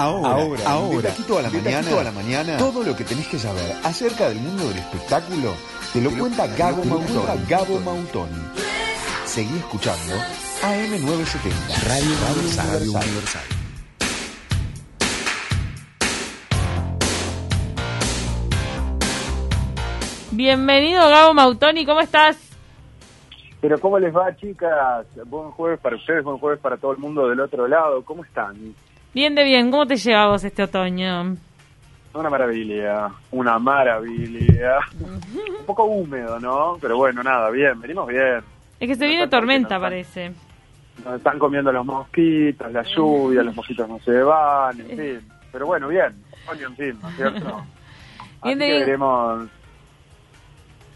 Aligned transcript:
Ahora, 0.00 0.30
ahora, 0.30 0.62
ahora, 0.64 1.10
aquí 1.10 1.22
toda 1.24 1.42
la 1.42 1.50
mañana, 1.50 1.90
toda 1.90 2.04
la 2.04 2.12
mañana, 2.12 2.56
todo 2.56 2.82
lo 2.82 2.96
que 2.96 3.04
tenés 3.04 3.28
que 3.28 3.38
saber 3.38 3.70
acerca 3.84 4.30
del 4.30 4.38
mundo 4.38 4.66
del 4.66 4.78
espectáculo 4.78 5.52
te 5.92 6.00
lo 6.00 6.10
cuenta 6.12 6.46
Gabo 6.46 6.82
Mautoni. 6.86 7.46
Gabo 7.46 7.80
Mautoni. 7.80 8.42
Seguí 9.26 9.54
escuchando 9.58 10.14
AM970, 10.62 11.52
Radio, 11.86 12.16
Radio 12.56 12.92
Universal. 12.92 13.42
Bienvenido 20.30 21.10
Gabo 21.10 21.34
Mautoni, 21.34 21.84
¿cómo 21.84 22.00
estás? 22.00 22.38
Pero 23.60 23.78
¿cómo 23.78 23.98
les 23.98 24.16
va, 24.16 24.34
chicas? 24.34 25.04
Buen 25.26 25.50
jueves 25.50 25.78
para 25.78 25.96
ustedes, 25.96 26.24
buen 26.24 26.38
jueves 26.38 26.58
para 26.58 26.78
todo 26.78 26.92
el 26.92 26.98
mundo 26.98 27.28
del 27.28 27.40
otro 27.40 27.68
lado. 27.68 28.02
¿Cómo 28.02 28.24
están? 28.24 28.74
Bien 29.12 29.34
de 29.34 29.42
bien, 29.42 29.70
¿cómo 29.70 29.86
te 29.86 29.96
lleva 29.96 30.28
vos 30.28 30.44
este 30.44 30.62
otoño? 30.62 31.36
Una 32.14 32.30
maravilla, 32.30 33.08
una 33.32 33.58
maravilla. 33.58 34.78
Un 35.00 35.66
poco 35.66 35.84
húmedo, 35.84 36.38
¿no? 36.38 36.78
Pero 36.80 36.96
bueno, 36.96 37.22
nada, 37.22 37.50
bien, 37.50 37.80
venimos 37.80 38.06
bien. 38.06 38.40
Es 38.78 38.88
que 38.88 38.94
se 38.94 39.06
viene 39.06 39.28
tormenta, 39.28 39.80
parece. 39.80 40.32
Nos 41.04 41.14
están 41.16 41.38
comiendo 41.38 41.72
los 41.72 41.84
mosquitos, 41.84 42.70
la 42.72 42.82
lluvia, 42.82 43.42
los 43.42 43.54
mosquitos 43.54 43.88
no 43.88 43.98
se 44.00 44.22
van, 44.22 44.80
en 44.80 44.88
fin. 44.88 45.30
Pero 45.50 45.66
bueno, 45.66 45.88
bien, 45.88 46.14
otoño 46.44 46.68
en 46.68 46.76
fin, 46.76 46.98
¿no 47.02 47.08
es 47.08 47.16
cierto? 47.16 47.64
Así 48.42 48.58
que 48.58 48.78
veremos... 48.78 49.48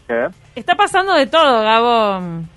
¿Qué? 0.07 0.27
Está 0.55 0.75
pasando 0.75 1.13
de 1.13 1.27
todo, 1.27 1.63
Gabón. 1.63 2.47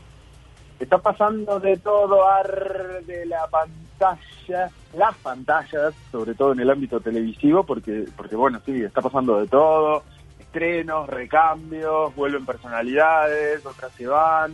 Está 0.79 0.99
pasando 0.99 1.59
de 1.59 1.77
todo, 1.79 2.29
ar 2.29 3.03
de 3.05 3.27
la 3.27 3.47
pantalla, 3.49 3.88
las 4.95 5.15
pantallas, 5.23 5.95
sobre 6.11 6.35
todo 6.35 6.53
en 6.53 6.61
el 6.61 6.71
ámbito 6.71 7.01
televisivo, 7.01 7.65
porque, 7.65 8.07
porque 8.17 8.37
bueno, 8.37 8.61
sí, 8.65 8.83
está 8.83 9.03
pasando 9.03 9.41
de 9.41 9.47
todo, 9.47 10.03
estrenos, 10.39 11.09
recambios, 11.09 12.15
vuelven 12.15 12.47
personalidades, 12.47 13.65
otras 13.67 13.93
se 13.93 14.07
van, 14.07 14.53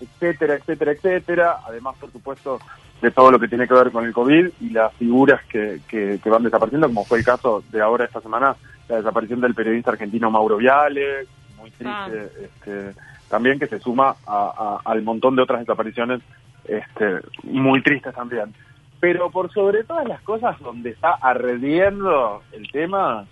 etcétera, 0.00 0.54
etcétera, 0.54 0.92
etcétera. 0.92 1.56
Además, 1.66 1.96
por 1.98 2.10
supuesto, 2.12 2.58
de 3.00 3.10
todo 3.10 3.30
lo 3.30 3.38
que 3.38 3.48
tiene 3.48 3.66
que 3.66 3.74
ver 3.74 3.90
con 3.90 4.04
el 4.04 4.12
COVID 4.12 4.50
y 4.60 4.70
las 4.70 4.92
figuras 4.94 5.42
que, 5.46 5.80
que, 5.88 6.20
van 6.26 6.42
desapareciendo, 6.42 6.88
como 6.88 7.04
fue 7.04 7.18
el 7.18 7.24
caso 7.24 7.62
de 7.70 7.80
ahora 7.80 8.04
esta 8.04 8.20
semana, 8.20 8.56
la 8.88 8.96
desaparición 8.96 9.40
del 9.40 9.54
periodista 9.54 9.92
argentino 9.92 10.30
Mauro 10.30 10.58
Viale, 10.58 11.26
muy 11.58 11.70
triste, 11.70 11.88
ah. 11.88 12.42
este, 12.42 12.94
también 13.28 13.58
que 13.58 13.66
se 13.66 13.78
suma 13.78 14.16
al 14.26 15.02
montón 15.02 15.36
de 15.36 15.42
otras 15.42 15.60
desapariciones 15.60 16.20
este, 16.64 17.20
muy 17.44 17.82
tristes 17.82 18.14
también. 18.14 18.52
Pero 19.00 19.30
por 19.30 19.52
sobre 19.52 19.84
todas 19.84 20.06
las 20.06 20.20
cosas, 20.22 20.58
donde 20.60 20.90
está 20.90 21.12
arrediendo 21.14 22.42
el 22.52 22.70
tema 22.70 23.26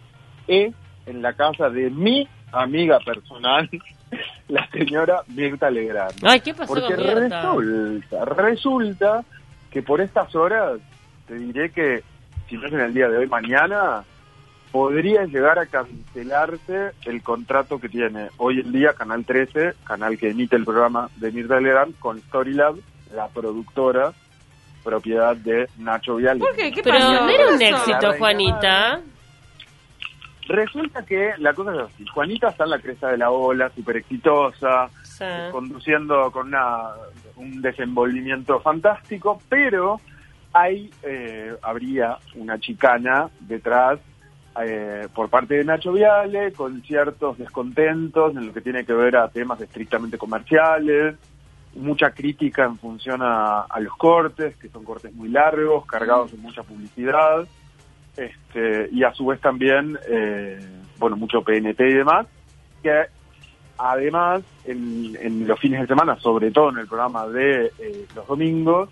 es 0.47 0.74
en 1.06 1.22
la 1.22 1.34
casa 1.34 1.69
de 1.69 1.91
mi 1.91 2.27
amiga 2.52 2.98
personal, 3.00 3.69
la 4.48 4.69
señora 4.70 5.22
Mirta 5.28 5.70
Legrand. 5.70 6.14
Ay, 6.22 6.41
¿qué 6.41 6.55
pasó 6.55 6.74
Porque 6.74 6.96
resulta, 6.96 8.24
resulta 8.24 9.24
que 9.70 9.83
por 9.83 10.00
estas 10.00 10.34
horas, 10.34 10.80
te 11.27 11.34
diré 11.34 11.70
que 11.70 12.02
si 12.48 12.56
no 12.56 12.66
es 12.66 12.72
en 12.72 12.80
el 12.80 12.94
día 12.94 13.08
de 13.08 13.19
hoy, 13.19 13.27
mañana, 13.27 14.05
podría 14.72 15.24
llegar 15.24 15.58
a 15.58 15.66
cancelarse 15.66 16.92
el 17.05 17.22
contrato 17.22 17.78
que 17.78 17.89
tiene 17.89 18.28
hoy 18.39 18.61
en 18.61 18.72
día 18.72 18.94
Canal 18.94 19.24
13, 19.24 19.74
canal 19.84 20.19
que 20.19 20.30
emite 20.30 20.56
el 20.56 20.64
programa 20.64 21.11
de 21.16 21.33
Mirta 21.33 21.61
Legrand, 21.61 21.98
con 21.98 22.19
Storylab, 22.20 22.77
la 23.14 23.28
productora, 23.28 24.12
propiedad 24.89 25.36
de 25.36 25.69
Nacho 25.77 26.17
Vial. 26.17 26.39
¿Por 26.39 26.56
qué? 26.56 26.72
Pero 26.83 26.98
no 26.98 27.28
era 27.28 27.48
un 27.48 27.61
éxito, 27.61 28.12
Juanita. 28.19 29.00
Resulta 30.48 31.05
que 31.05 31.33
la 31.39 31.52
cosa 31.52 31.74
es 31.74 31.80
así. 31.80 32.07
Juanita 32.07 32.48
está 32.48 32.64
en 32.64 32.70
la 32.70 32.79
cresta 32.79 33.08
de 33.08 33.18
la 33.18 33.30
ola, 33.30 33.70
súper 33.74 33.98
exitosa, 33.98 34.89
conduciendo 35.52 36.30
con 36.30 36.48
una, 36.48 36.92
un 37.36 37.61
desenvolvimiento 37.61 38.58
fantástico, 38.61 39.42
pero 39.51 40.01
hay, 40.55 40.91
eh, 41.02 41.55
habría 41.61 42.17
una 42.35 42.58
chicana 42.58 43.29
detrás 43.41 43.98
eh, 44.64 45.07
por 45.14 45.29
parte 45.29 45.57
de 45.57 45.64
Nacho 45.64 45.92
Viale, 45.92 46.52
con 46.52 46.80
ciertos 46.83 47.36
descontentos 47.36 48.35
en 48.35 48.46
lo 48.46 48.52
que 48.55 48.62
tiene 48.62 48.86
que 48.86 48.95
ver 48.95 49.17
a 49.17 49.29
temas 49.29 49.61
estrictamente 49.61 50.17
comerciales, 50.17 51.17
mucha 51.74 52.11
crítica 52.11 52.64
en 52.64 52.79
función 52.79 53.20
a, 53.23 53.67
los 53.80 53.96
cortes, 53.96 54.56
que 54.56 54.68
son 54.68 54.84
cortes 54.84 55.14
muy 55.14 55.29
largos, 55.29 55.86
cargados 55.86 56.33
de 56.33 56.39
mucha 56.39 56.62
publicidad, 56.62 57.46
este, 58.17 58.89
y 58.92 59.05
a 59.05 59.12
su 59.12 59.27
vez 59.27 59.40
también, 59.40 59.98
eh, 60.08 60.58
bueno, 60.98 61.17
mucho 61.17 61.42
PNT 61.42 61.80
y 61.80 61.95
demás, 61.95 62.27
que 62.83 63.06
además 63.79 64.42
en, 64.64 65.46
los 65.46 65.58
fines 65.61 65.80
de 65.83 65.86
semana, 65.86 66.18
sobre 66.18 66.51
todo 66.51 66.70
en 66.70 66.79
el 66.79 66.89
programa 66.89 67.29
de 67.29 67.67
eh, 67.79 68.06
los 68.14 68.27
domingos, 68.27 68.90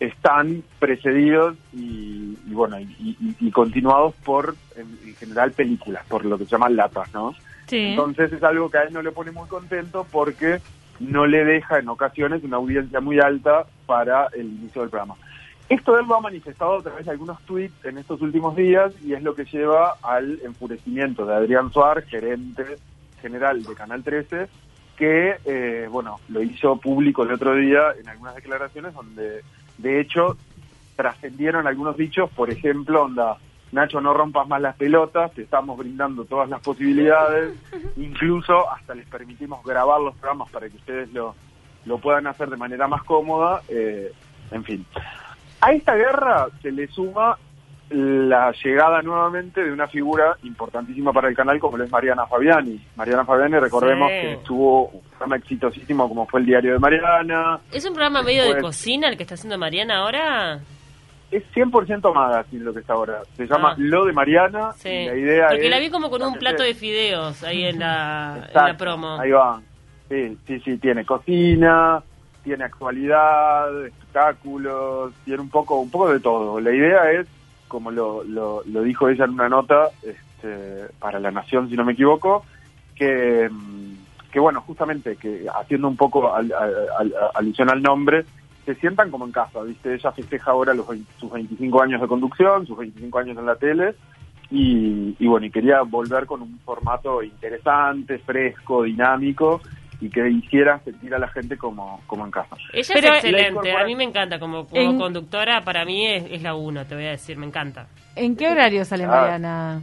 están 0.00 0.62
precedidos 0.78 1.56
y, 1.72 2.36
bueno 2.46 2.78
y, 2.78 3.50
continuados 3.50 4.14
por 4.24 4.54
en, 4.76 5.14
general 5.16 5.50
películas 5.52 6.04
por 6.06 6.24
lo 6.24 6.38
que 6.38 6.44
se 6.44 6.52
llaman 6.52 6.76
latas 6.76 7.12
no 7.12 7.34
entonces 7.68 8.32
es 8.32 8.42
algo 8.44 8.70
que 8.70 8.78
a 8.78 8.82
él 8.84 8.92
no 8.92 9.02
le 9.02 9.10
pone 9.10 9.32
muy 9.32 9.48
contento 9.48 10.06
porque 10.10 10.60
no 11.00 11.26
le 11.26 11.44
deja 11.44 11.78
en 11.78 11.88
ocasiones 11.88 12.42
una 12.44 12.56
audiencia 12.56 13.00
muy 13.00 13.20
alta 13.20 13.66
para 13.86 14.26
el 14.34 14.46
inicio 14.46 14.82
del 14.82 14.90
programa. 14.90 15.14
Esto 15.68 15.98
él 15.98 16.06
lo 16.06 16.16
ha 16.16 16.20
manifestado 16.20 16.78
a 16.78 16.82
través 16.82 17.04
de 17.04 17.10
algunos 17.12 17.40
tweets 17.42 17.84
en 17.84 17.98
estos 17.98 18.22
últimos 18.22 18.56
días 18.56 18.92
y 19.04 19.12
es 19.12 19.22
lo 19.22 19.34
que 19.34 19.44
lleva 19.44 19.96
al 20.02 20.40
enfurecimiento 20.42 21.26
de 21.26 21.34
Adrián 21.34 21.70
Suárez 21.72 22.06
gerente 22.06 22.64
general 23.20 23.62
de 23.62 23.74
Canal 23.74 24.02
13 24.02 24.48
que 24.96 25.36
eh, 25.44 25.88
bueno 25.90 26.20
lo 26.28 26.42
hizo 26.42 26.76
público 26.76 27.22
el 27.22 27.32
otro 27.32 27.54
día 27.54 27.92
en 28.00 28.08
algunas 28.08 28.34
declaraciones 28.34 28.94
donde 28.94 29.42
de 29.78 30.00
hecho, 30.00 30.36
trascendieron 30.96 31.66
algunos 31.66 31.96
dichos, 31.96 32.28
por 32.30 32.50
ejemplo, 32.50 33.04
onda, 33.04 33.38
Nacho, 33.72 34.00
no 34.00 34.14
rompas 34.14 34.48
más 34.48 34.60
las 34.60 34.76
pelotas, 34.76 35.32
te 35.32 35.42
estamos 35.42 35.76
brindando 35.76 36.24
todas 36.24 36.48
las 36.48 36.60
posibilidades, 36.62 37.54
incluso 37.96 38.70
hasta 38.70 38.94
les 38.94 39.06
permitimos 39.06 39.62
grabar 39.64 40.00
los 40.00 40.14
programas 40.16 40.50
para 40.50 40.68
que 40.68 40.76
ustedes 40.76 41.12
lo, 41.12 41.34
lo 41.84 41.98
puedan 41.98 42.26
hacer 42.26 42.48
de 42.48 42.56
manera 42.56 42.88
más 42.88 43.02
cómoda, 43.02 43.62
eh, 43.68 44.12
en 44.50 44.64
fin. 44.64 44.86
A 45.60 45.72
esta 45.72 45.94
guerra 45.96 46.46
se 46.62 46.70
le 46.70 46.86
suma 46.88 47.36
la 47.90 48.52
llegada 48.62 49.00
nuevamente 49.02 49.64
de 49.64 49.72
una 49.72 49.88
figura 49.88 50.36
importantísima 50.42 51.12
para 51.12 51.28
el 51.28 51.34
canal 51.34 51.58
como 51.58 51.78
lo 51.78 51.84
es 51.84 51.90
Mariana 51.90 52.26
Fabiani. 52.26 52.80
Mariana 52.96 53.24
Fabiani, 53.24 53.58
recordemos 53.58 54.10
que 54.10 54.38
tuvo 54.44 54.88
un 54.88 55.00
programa 55.02 55.36
exitosísimo 55.36 56.08
como 56.08 56.26
fue 56.26 56.40
el 56.40 56.46
Diario 56.46 56.74
de 56.74 56.78
Mariana. 56.78 57.60
¿Es 57.72 57.84
un 57.86 57.94
programa 57.94 58.22
medio 58.22 58.44
de 58.44 58.60
cocina 58.60 59.08
el 59.08 59.16
que 59.16 59.22
está 59.22 59.34
haciendo 59.34 59.56
Mariana 59.58 59.98
ahora? 59.98 60.60
Es 61.30 61.42
100% 61.54 62.14
Magazine 62.14 62.64
lo 62.64 62.72
que 62.72 62.80
está 62.80 62.94
ahora. 62.94 63.20
Se 63.36 63.46
llama 63.46 63.72
ah. 63.72 63.74
Lo 63.76 64.06
de 64.06 64.12
Mariana. 64.12 64.72
Sí. 64.72 64.88
la 64.88 65.14
idea 65.14 65.48
Porque 65.48 65.68
la 65.68 65.78
vi 65.78 65.90
como 65.90 66.08
con 66.10 66.22
un 66.22 66.38
plato 66.38 66.62
de 66.62 66.74
fideos 66.74 67.42
ahí 67.44 67.64
en 67.64 67.80
la, 67.80 68.48
en 68.48 68.54
la 68.54 68.76
promo. 68.76 69.18
Ahí 69.20 69.30
va. 69.30 69.60
Sí, 70.08 70.38
sí, 70.46 70.60
sí, 70.60 70.78
tiene 70.78 71.04
cocina, 71.04 72.02
tiene 72.42 72.64
actualidad, 72.64 73.84
espectáculos, 73.84 75.12
tiene 75.26 75.42
un 75.42 75.50
poco, 75.50 75.80
un 75.80 75.90
poco 75.90 76.10
de 76.10 76.20
todo. 76.20 76.60
La 76.60 76.72
idea 76.72 77.12
es 77.12 77.26
como 77.68 77.90
lo, 77.90 78.24
lo, 78.24 78.82
dijo 78.82 79.08
ella 79.08 79.26
en 79.26 79.32
una 79.32 79.48
nota 79.48 79.90
este, 80.02 80.86
para 80.98 81.20
La 81.20 81.30
Nación, 81.30 81.68
si 81.68 81.76
no 81.76 81.84
me 81.84 81.92
equivoco, 81.92 82.44
que, 82.94 83.48
mm, 83.50 84.30
que 84.32 84.40
bueno, 84.40 84.62
justamente 84.62 85.16
que 85.16 85.46
haciendo 85.54 85.88
un 85.88 85.96
poco 85.96 86.32
alusión 87.34 87.70
al 87.70 87.82
nombre, 87.82 88.24
se 88.68 88.74
sientan 88.74 89.10
como 89.10 89.24
en 89.24 89.32
casa, 89.32 89.62
¿viste? 89.62 89.94
Ella 89.94 90.12
festeja 90.12 90.50
ahora 90.50 90.74
los, 90.74 90.86
sus 91.18 91.32
25 91.32 91.82
años 91.82 92.02
de 92.02 92.06
conducción, 92.06 92.66
sus 92.66 92.76
25 92.76 93.18
años 93.18 93.38
en 93.38 93.46
la 93.46 93.56
tele, 93.56 93.94
y, 94.50 95.16
y 95.18 95.26
bueno, 95.26 95.46
y 95.46 95.50
quería 95.50 95.80
volver 95.80 96.26
con 96.26 96.42
un 96.42 96.58
formato 96.58 97.22
interesante, 97.22 98.18
fresco, 98.18 98.82
dinámico, 98.82 99.62
y 100.02 100.10
que 100.10 100.28
hiciera 100.28 100.80
sentir 100.80 101.14
a 101.14 101.18
la 101.18 101.28
gente 101.28 101.56
como, 101.56 102.02
como 102.06 102.26
en 102.26 102.30
casa. 102.30 102.56
Ella 102.74 102.94
es 102.94 103.04
excelente, 103.04 103.72
a 103.72 103.84
mí 103.86 103.96
me 103.96 104.04
encanta 104.04 104.38
como, 104.38 104.66
conductora, 104.66 105.62
para 105.62 105.86
mí 105.86 106.06
es, 106.06 106.42
la 106.42 106.54
uno, 106.54 106.84
te 106.84 106.94
voy 106.94 107.06
a 107.06 107.10
decir, 107.12 107.38
me 107.38 107.46
encanta. 107.46 107.86
¿En 108.16 108.36
qué 108.36 108.50
horario 108.50 108.84
sale 108.84 109.04
ah. 109.04 109.08
Mariana? 109.08 109.80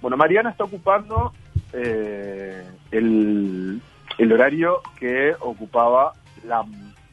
Bueno, 0.00 0.16
Mariana 0.16 0.48
está 0.48 0.64
ocupando 0.64 1.34
eh, 1.74 2.64
el, 2.90 3.82
el 4.16 4.32
horario 4.32 4.80
que 4.98 5.34
ocupaba 5.40 6.14
la, 6.46 6.64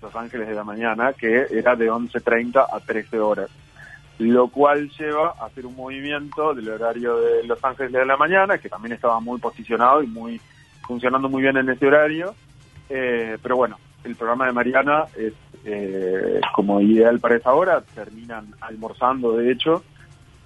Los 0.01 0.15
Ángeles 0.15 0.47
de 0.47 0.55
la 0.55 0.63
Mañana, 0.63 1.13
que 1.13 1.47
era 1.51 1.75
de 1.75 1.91
11.30 1.91 2.65
a 2.71 2.79
13 2.79 3.19
horas 3.19 3.49
lo 4.19 4.47
cual 4.47 4.89
lleva 4.97 5.35
a 5.39 5.45
hacer 5.45 5.65
un 5.65 5.75
movimiento 5.75 6.53
del 6.53 6.69
horario 6.69 7.17
de 7.17 7.44
Los 7.45 7.63
Ángeles 7.63 7.91
de 7.91 8.05
la 8.05 8.17
Mañana, 8.17 8.57
que 8.57 8.69
también 8.69 8.94
estaba 8.94 9.19
muy 9.19 9.39
posicionado 9.39 10.01
y 10.01 10.07
muy 10.07 10.41
funcionando 10.88 11.29
muy 11.29 11.44
bien 11.44 11.57
en 11.57 11.69
ese 11.69 11.85
horario. 11.85 12.33
Eh, 12.89 13.38
pero 13.44 13.57
bueno, 13.57 13.77
el 14.03 14.15
programa 14.15 14.47
de 14.47 14.53
Mariana 14.53 15.05
es 15.15 15.33
eh, 15.65 16.41
como 16.55 16.81
ideal 16.81 17.19
para 17.19 17.35
esa 17.35 17.53
hora, 17.53 17.81
terminan 17.94 18.47
almorzando 18.61 19.38
de 19.38 19.51
hecho, 19.51 19.83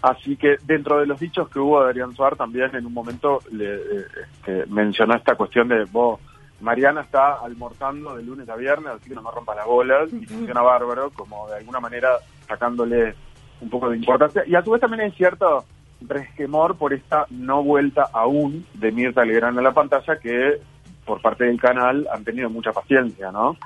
Así 0.01 0.35
que 0.35 0.57
dentro 0.63 0.99
de 0.99 1.05
los 1.05 1.19
dichos 1.19 1.47
que 1.49 1.59
hubo 1.59 1.83
de 1.83 1.89
Adrián 1.91 2.15
Suárez 2.15 2.39
también 2.39 2.75
en 2.75 2.87
un 2.87 2.93
momento 2.93 3.39
le 3.51 3.75
este, 3.75 4.65
mencionó 4.65 5.15
esta 5.15 5.35
cuestión 5.35 5.67
de 5.67 5.85
vos, 5.85 6.19
Mariana 6.61 7.01
está 7.01 7.33
almorzando 7.35 8.15
de 8.15 8.23
lunes 8.23 8.47
a 8.49 8.55
viernes, 8.55 8.93
así 8.93 9.09
que 9.09 9.15
no 9.15 9.21
me 9.21 9.31
rompa 9.31 9.55
las 9.55 9.65
bolas 9.65 10.11
y 10.13 10.25
funciona 10.25 10.61
bárbaro, 10.61 11.09
como 11.11 11.47
de 11.49 11.57
alguna 11.57 11.79
manera 11.79 12.17
sacándole 12.47 13.15
un 13.61 13.69
poco 13.69 13.89
de 13.89 13.97
importancia. 13.97 14.43
Y 14.45 14.55
a 14.55 14.63
su 14.63 14.71
vez 14.71 14.81
también 14.81 15.01
hay 15.01 15.11
cierto 15.11 15.65
resquemor 16.01 16.77
por 16.77 16.93
esta 16.93 17.25
no 17.29 17.63
vuelta 17.63 18.09
aún 18.11 18.65
de 18.73 18.91
Mirta 18.91 19.23
Legrand 19.23 19.59
a 19.59 19.61
la 19.61 19.73
pantalla 19.73 20.17
que 20.19 20.59
por 21.05 21.21
parte 21.21 21.45
del 21.45 21.59
canal 21.59 22.07
han 22.11 22.23
tenido 22.23 22.49
mucha 22.49 22.71
paciencia, 22.71 23.31
¿no? 23.31 23.57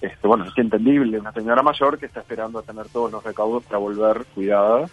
Este, 0.00 0.26
bueno, 0.26 0.44
es 0.44 0.56
entendible, 0.56 1.18
una 1.18 1.32
señora 1.32 1.62
mayor 1.62 1.98
que 1.98 2.06
está 2.06 2.20
esperando 2.20 2.58
a 2.58 2.62
tener 2.62 2.88
todos 2.88 3.10
los 3.10 3.24
recaudos 3.24 3.64
para 3.64 3.78
volver 3.78 4.24
cuidada. 4.34 4.86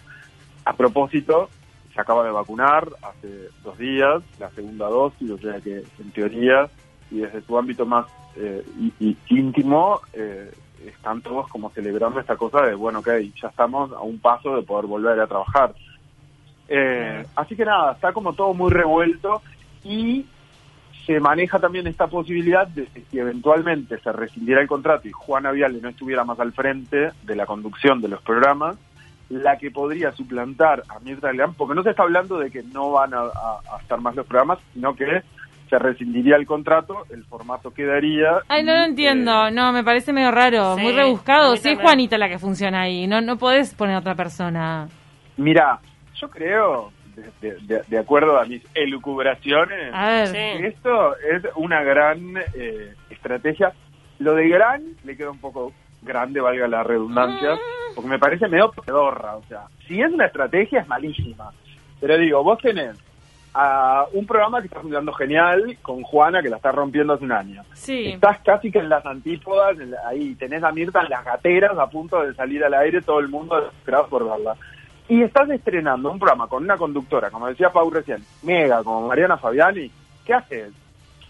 A 0.64 0.72
propósito, 0.72 1.50
se 1.94 2.00
acaba 2.00 2.24
de 2.24 2.30
vacunar 2.30 2.88
hace 3.02 3.48
dos 3.62 3.78
días, 3.78 4.22
la 4.38 4.50
segunda 4.50 4.88
dosis, 4.88 5.30
o 5.30 5.38
sea 5.38 5.60
que 5.60 5.84
en 5.98 6.10
teoría 6.12 6.68
y 7.14 7.20
desde 7.20 7.42
su 7.42 7.56
ámbito 7.56 7.86
más 7.86 8.06
eh, 8.36 8.64
íntimo 9.28 10.00
eh, 10.12 10.50
están 10.84 11.22
todos 11.22 11.48
como 11.48 11.70
celebrando 11.70 12.18
esta 12.18 12.36
cosa 12.36 12.62
de, 12.62 12.74
bueno, 12.74 12.98
ok, 12.98 13.08
ya 13.40 13.48
estamos 13.48 13.92
a 13.92 14.00
un 14.00 14.18
paso 14.18 14.56
de 14.56 14.62
poder 14.62 14.86
volver 14.86 15.20
a 15.20 15.26
trabajar. 15.28 15.74
Eh, 16.68 17.24
así 17.36 17.54
que 17.54 17.64
nada, 17.64 17.92
está 17.92 18.12
como 18.12 18.32
todo 18.32 18.52
muy 18.52 18.72
revuelto 18.72 19.42
y 19.84 20.26
se 21.06 21.20
maneja 21.20 21.60
también 21.60 21.86
esta 21.86 22.08
posibilidad 22.08 22.66
de 22.66 22.86
que 22.86 23.02
si 23.10 23.18
eventualmente 23.18 23.98
se 23.98 24.10
rescindiera 24.10 24.60
el 24.60 24.66
contrato 24.66 25.06
y 25.06 25.12
Juana 25.12 25.52
Viale 25.52 25.80
no 25.80 25.90
estuviera 25.90 26.24
más 26.24 26.40
al 26.40 26.52
frente 26.52 27.10
de 27.22 27.36
la 27.36 27.46
conducción 27.46 28.00
de 28.00 28.08
los 28.08 28.22
programas, 28.22 28.76
la 29.28 29.56
que 29.58 29.70
podría 29.70 30.12
suplantar 30.12 30.82
a 30.88 30.98
Mirta 31.00 31.30
Legrand, 31.30 31.56
porque 31.56 31.74
no 31.74 31.82
se 31.82 31.90
está 31.90 32.02
hablando 32.02 32.38
de 32.38 32.50
que 32.50 32.62
no 32.62 32.90
van 32.92 33.12
a, 33.14 33.30
estar 33.80 34.00
más 34.00 34.14
los 34.16 34.26
programas, 34.26 34.58
sino 34.72 34.94
que 34.94 35.22
se 35.74 35.78
rescindiría 35.80 36.36
el 36.36 36.46
contrato, 36.46 37.04
el 37.10 37.24
formato 37.24 37.72
quedaría. 37.72 38.42
Ay, 38.48 38.62
no 38.62 38.74
lo 38.74 38.84
entiendo, 38.84 39.50
no, 39.50 39.72
me 39.72 39.82
parece 39.82 40.12
medio 40.12 40.30
raro, 40.30 40.76
muy 40.76 40.92
rebuscado. 40.92 41.56
Sí, 41.56 41.70
es 41.70 41.80
Juanita 41.80 42.16
la 42.16 42.28
que 42.28 42.38
funciona 42.38 42.82
ahí, 42.82 43.08
no, 43.08 43.20
no 43.20 43.36
podés 43.36 43.74
poner 43.74 43.96
a 43.96 43.98
otra 43.98 44.14
persona. 44.14 44.86
Mira, 45.36 45.80
yo 46.14 46.30
creo, 46.30 46.92
de, 47.40 47.98
acuerdo 47.98 48.38
a 48.38 48.44
mis 48.44 48.62
elucubraciones, 48.72 49.92
esto 50.62 51.16
es 51.16 51.42
una 51.56 51.82
gran 51.82 52.36
eh, 52.54 52.94
estrategia. 53.10 53.72
Lo 54.20 54.34
de 54.34 54.48
gran 54.48 54.80
le 55.02 55.16
queda 55.16 55.32
un 55.32 55.40
poco 55.40 55.72
grande, 56.02 56.40
valga 56.40 56.68
la 56.68 56.84
redundancia, 56.84 57.54
mm. 57.56 57.94
porque 57.96 58.10
me 58.10 58.20
parece 58.20 58.46
medio 58.46 58.70
pedorra. 58.70 59.34
O 59.36 59.42
sea, 59.48 59.62
si 59.88 60.00
es 60.00 60.12
una 60.12 60.26
estrategia 60.26 60.82
es 60.82 60.86
malísima. 60.86 61.50
Pero 62.00 62.16
digo, 62.18 62.44
vos 62.44 62.60
tenés 62.60 62.96
a 63.54 64.06
un 64.12 64.26
programa 64.26 64.60
que 64.60 64.66
está 64.66 64.80
funcionando 64.80 65.12
genial 65.12 65.78
con 65.80 66.02
Juana, 66.02 66.42
que 66.42 66.48
la 66.48 66.56
está 66.56 66.72
rompiendo 66.72 67.12
hace 67.12 67.24
un 67.24 67.30
año. 67.30 67.62
Sí. 67.72 68.08
Estás 68.08 68.40
casi 68.40 68.72
que 68.72 68.80
en 68.80 68.88
las 68.88 69.06
antípodas, 69.06 69.76
ahí 70.04 70.34
tenés 70.34 70.64
a 70.64 70.72
Mirta 70.72 71.02
en 71.02 71.10
las 71.10 71.24
gateras 71.24 71.78
a 71.78 71.88
punto 71.88 72.20
de 72.20 72.34
salir 72.34 72.64
al 72.64 72.74
aire, 72.74 73.00
todo 73.00 73.20
el 73.20 73.28
mundo 73.28 73.60
desesperado 73.60 74.08
por 74.08 74.28
verla. 74.28 74.56
Y 75.08 75.22
estás 75.22 75.48
estrenando 75.50 76.10
un 76.10 76.18
programa 76.18 76.48
con 76.48 76.64
una 76.64 76.76
conductora, 76.76 77.30
como 77.30 77.46
decía 77.46 77.70
Pau 77.70 77.88
recién, 77.90 78.24
mega, 78.42 78.82
como 78.82 79.06
Mariana 79.06 79.36
Fabiani, 79.36 79.88
¿qué 80.24 80.34
haces? 80.34 80.72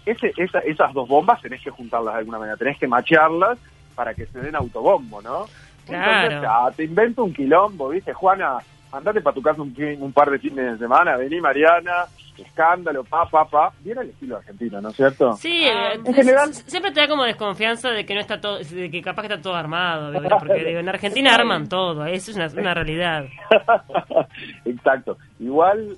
Ese, 0.07 0.33
esas 0.37 0.95
dos 0.95 1.09
bombas 1.09 1.43
tenés 1.43 1.63
que 1.63 1.71
juntarlas 1.71 2.15
de 2.15 2.21
alguna 2.21 2.39
manera, 2.39 2.57
tenés 2.57 2.79
que 2.79 2.89
machearlas 2.89 3.59
para 3.95 4.15
que 4.15 4.27
se 4.27 4.39
den 4.39 4.57
autobombo, 4.57 5.21
¿no? 5.21 5.47
Claro. 5.87 6.73
te 6.75 6.85
invento 6.85 7.25
un 7.25 7.35
quilombo, 7.35 7.91
¿viste? 7.91 8.15
Juana, 8.15 8.59
andate 8.97 9.21
para 9.21 9.35
tu 9.35 9.43
casa 9.43 9.63
un, 9.63 9.75
un, 10.01 10.13
par 10.13 10.31
de 10.31 10.39
fines 10.39 10.73
de 10.73 10.79
semana, 10.79 11.17
vení 11.17 11.41
Mariana, 11.41 12.05
escándalo, 12.39 13.05
pa, 13.05 13.27
pa, 13.27 13.45
pa, 13.45 13.73
viene 13.81 14.03
el 14.03 14.11
estilo 14.11 14.37
argentino, 14.37 14.81
¿no 14.81 14.89
es 14.91 14.97
cierto? 14.97 15.35
Sí, 15.35 15.67
ah, 15.67 15.95
en 15.95 16.15
general 16.15 16.55
siempre 16.55 16.93
te 16.93 17.01
da 17.01 17.09
como 17.09 17.25
desconfianza 17.25 17.91
de 17.91 18.05
que 18.07 18.15
no 18.15 18.21
está 18.21 18.41
todo, 18.41 18.59
de 18.59 18.91
que 18.91 19.03
capaz 19.03 19.23
que 19.23 19.29
está 19.29 19.43
todo 19.43 19.55
armado, 19.55 20.13
porque 20.39 20.65
digo, 20.65 20.81
en 20.81 20.89
Argentina 20.89 21.35
arman 21.35 21.69
todo, 21.69 22.05
eso 22.07 22.31
es 22.31 22.37
una, 22.37 22.47
una 22.61 22.75
realidad. 22.75 23.25
Exacto, 24.65 25.19
igual 25.41 25.97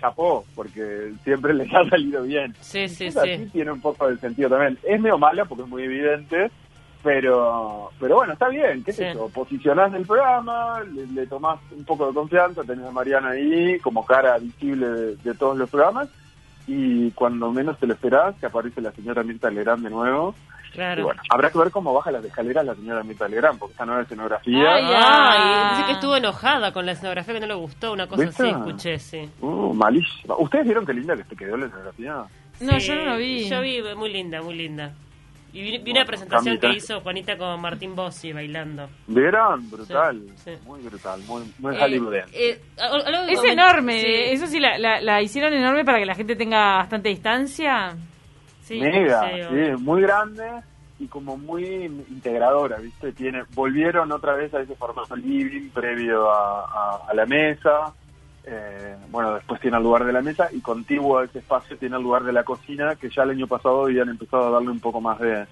chapó, 0.00 0.44
porque 0.54 1.12
siempre 1.24 1.54
les 1.54 1.72
ha 1.72 1.88
salido 1.88 2.22
bien. 2.22 2.54
Sí, 2.60 2.88
sí, 2.88 3.10
sí. 3.10 3.48
tiene 3.52 3.72
un 3.72 3.80
poco 3.80 4.08
de 4.08 4.18
sentido 4.18 4.50
también. 4.50 4.78
Es 4.82 5.00
medio 5.00 5.18
mala 5.18 5.44
porque 5.44 5.62
es 5.62 5.68
muy 5.68 5.84
evidente, 5.84 6.50
pero 7.06 7.92
pero 8.00 8.16
bueno, 8.16 8.32
está 8.32 8.48
bien, 8.48 8.82
qué 8.82 8.92
sé 8.92 9.14
yo, 9.14 9.28
posicionás 9.28 9.94
el 9.94 10.04
programa, 10.04 10.82
le, 11.14 11.24
tomás 11.28 11.60
un 11.70 11.84
poco 11.84 12.08
de 12.08 12.14
confianza, 12.14 12.64
tenés 12.64 12.84
a 12.84 12.90
Mariana 12.90 13.30
ahí 13.30 13.78
como 13.78 14.04
cara 14.04 14.36
visible 14.38 15.14
de, 15.14 15.34
todos 15.34 15.56
los 15.56 15.70
programas, 15.70 16.08
y 16.66 17.12
cuando 17.12 17.52
menos 17.52 17.78
te 17.78 17.86
lo 17.86 17.94
esperás, 17.94 18.34
que 18.40 18.46
aparece 18.46 18.80
la 18.80 18.90
señora 18.90 19.22
Mirta 19.22 19.48
Legrand 19.50 19.84
de 19.84 19.90
nuevo. 19.90 20.34
Claro. 20.72 21.04
bueno, 21.04 21.22
habrá 21.30 21.50
que 21.50 21.58
ver 21.58 21.70
cómo 21.70 21.94
baja 21.94 22.10
las 22.10 22.24
escaleras 22.24 22.66
la 22.66 22.74
señora 22.74 23.04
Mirta 23.04 23.28
Legrand, 23.28 23.58
porque 23.60 23.72
esta 23.72 23.86
nueva 23.86 24.02
escenografía... 24.02 24.74
Ay, 24.74 24.84
ay, 24.94 25.70
dice 25.76 25.86
que 25.86 25.92
estuvo 25.92 26.16
enojada 26.16 26.72
con 26.72 26.84
la 26.84 26.92
escenografía, 26.92 27.34
que 27.34 27.40
no 27.40 27.46
le 27.46 27.54
gustó, 27.54 27.92
una 27.92 28.08
cosa 28.08 28.24
así, 28.24 28.48
escuché, 28.48 28.98
sí. 28.98 29.30
Uh, 29.40 29.72
malísima. 29.72 30.36
¿Ustedes 30.38 30.64
vieron 30.64 30.84
qué 30.84 30.92
linda 30.92 31.16
que 31.16 31.22
te 31.22 31.36
quedó 31.36 31.56
la 31.56 31.66
escenografía? 31.66 32.24
No, 32.60 32.78
yo 32.78 32.94
no 32.96 33.04
lo 33.04 33.16
vi. 33.16 33.48
Yo 33.48 33.60
vi, 33.60 33.80
muy 33.96 34.12
linda, 34.12 34.42
muy 34.42 34.56
linda. 34.56 34.92
Y 35.56 35.78
vi, 35.78 35.90
una 35.90 36.04
presentación 36.04 36.58
que 36.58 36.68
hizo 36.74 37.00
Juanita 37.00 37.38
con 37.38 37.58
Martín 37.62 37.96
Bossi 37.96 38.30
bailando. 38.30 38.90
¿Vieron? 39.06 39.70
Brutal. 39.70 40.22
Muy 40.66 40.82
brutal, 40.82 41.22
muy, 41.26 41.44
muy 41.58 41.74
eh, 41.74 42.28
eh 42.34 42.60
Es 43.30 43.42
enorme. 43.42 44.32
Eso 44.32 44.46
sí, 44.46 44.60
la, 44.60 44.76
la, 45.00 45.22
hicieron 45.22 45.54
enorme 45.54 45.82
para 45.82 45.98
que 45.98 46.04
la 46.04 46.14
gente 46.14 46.36
tenga 46.36 46.76
bastante 46.76 47.08
distancia. 47.08 47.96
Sí, 48.60 48.78
Mega, 48.78 49.30
sí, 49.48 49.82
muy 49.82 50.02
grande 50.02 50.44
y 50.98 51.06
como 51.06 51.38
muy 51.38 51.64
integradora, 51.64 52.76
¿viste? 52.76 53.12
Tiene, 53.12 53.44
volvieron 53.54 54.12
otra 54.12 54.34
vez 54.34 54.52
a 54.52 54.60
ese 54.60 54.74
formato 54.74 55.16
living 55.16 55.70
previo 55.70 56.30
a, 56.30 57.06
a 57.08 57.14
la 57.14 57.24
mesa 57.24 57.94
eh, 58.48 58.96
bueno, 59.10 59.34
después 59.34 59.60
tiene 59.60 59.76
el 59.76 59.82
lugar 59.82 60.04
de 60.04 60.12
la 60.12 60.22
mesa 60.22 60.48
y 60.52 60.60
contiguo 60.60 61.18
a 61.18 61.24
ese 61.24 61.40
espacio 61.40 61.76
tiene 61.76 61.96
el 61.96 62.02
lugar 62.02 62.22
de 62.22 62.32
la 62.32 62.44
cocina, 62.44 62.94
que 62.94 63.10
ya 63.10 63.24
el 63.24 63.30
año 63.30 63.48
pasado 63.48 63.84
habían 63.84 64.08
empezado 64.08 64.46
a 64.46 64.50
darle 64.50 64.70
un 64.70 64.78
poco 64.78 65.00
más 65.00 65.18
de, 65.18 65.46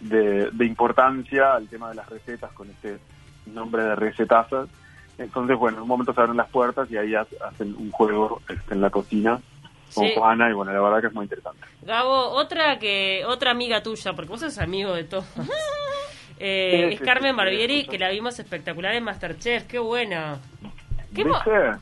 de, 0.00 0.64
importancia 0.64 1.54
al 1.54 1.68
tema 1.68 1.88
de 1.88 1.96
las 1.96 2.08
recetas 2.08 2.52
con 2.52 2.70
este 2.70 2.98
nombre 3.46 3.82
de 3.82 3.96
recetazas. 3.96 4.68
Entonces, 5.18 5.58
bueno, 5.58 5.78
en 5.78 5.82
un 5.82 5.88
momento 5.88 6.14
se 6.14 6.20
abren 6.20 6.36
las 6.36 6.48
puertas 6.48 6.88
y 6.90 6.96
ahí 6.96 7.14
hacen 7.14 7.74
un 7.76 7.90
juego 7.90 8.40
este, 8.48 8.74
en 8.74 8.80
la 8.80 8.90
cocina 8.90 9.40
con 9.92 10.08
Juana 10.10 10.48
y 10.48 10.54
bueno, 10.54 10.72
la 10.72 10.80
verdad 10.80 11.00
que 11.00 11.06
es 11.08 11.12
muy 11.12 11.24
interesante. 11.24 11.66
Gabo, 11.82 12.30
otra 12.30 12.78
que 12.78 13.24
otra 13.26 13.50
amiga 13.50 13.82
tuya, 13.82 14.14
porque 14.14 14.30
vos 14.30 14.40
sos 14.40 14.58
amigo 14.58 14.94
de 14.94 15.04
todos. 15.04 15.26
Eh, 16.44 16.94
es 16.94 17.00
Carmen 17.00 17.36
Barbieri, 17.36 17.86
que 17.86 18.00
la 18.00 18.10
vimos 18.10 18.36
espectacular 18.40 18.96
en 18.96 19.04
Masterchef, 19.04 19.64
qué 19.68 19.78
buena. 19.78 20.40
¿Qué, 21.14 21.24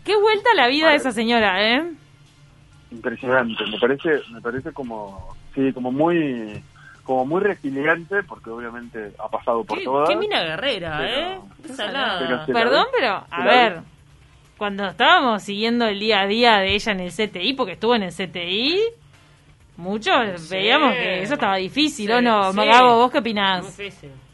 ¿Qué 0.04 0.16
vuelta 0.16 0.50
a 0.52 0.56
la 0.56 0.68
vida 0.68 0.90
de 0.90 0.96
esa 0.96 1.12
señora, 1.12 1.62
eh? 1.62 1.92
Impresionante, 2.90 3.64
me 3.66 3.78
parece, 3.78 4.20
me 4.32 4.40
parece 4.40 4.72
como, 4.72 5.36
sí, 5.54 5.72
como 5.72 5.92
muy, 5.92 6.62
como 7.04 7.24
muy 7.24 7.40
resiliente, 7.40 8.22
porque 8.24 8.50
obviamente 8.50 9.12
ha 9.18 9.28
pasado 9.28 9.64
por 9.64 9.80
todas. 9.82 10.08
Qué 10.08 10.16
mina 10.16 10.42
guerrera, 10.42 11.00
¿eh? 11.08 11.40
Perdón, 12.52 12.86
pero, 12.98 13.24
a 13.30 13.44
ver, 13.44 13.80
cuando 14.58 14.86
estábamos 14.86 15.42
siguiendo 15.42 15.86
el 15.86 16.00
día 16.00 16.20
a 16.20 16.26
día 16.26 16.58
de 16.58 16.74
ella 16.74 16.92
en 16.92 17.00
el 17.00 17.12
CTI, 17.12 17.54
porque 17.54 17.72
estuvo 17.72 17.94
en 17.94 18.02
el 18.02 18.12
CTI, 18.12 18.80
muchos 19.76 20.50
veíamos 20.50 20.92
que 20.94 21.22
eso 21.22 21.34
estaba 21.34 21.56
difícil, 21.56 22.10
¿o 22.12 22.20
no? 22.20 22.52
Magabo, 22.52 22.96
¿vos 22.96 23.10
qué 23.10 23.18
opinás? 23.18 23.78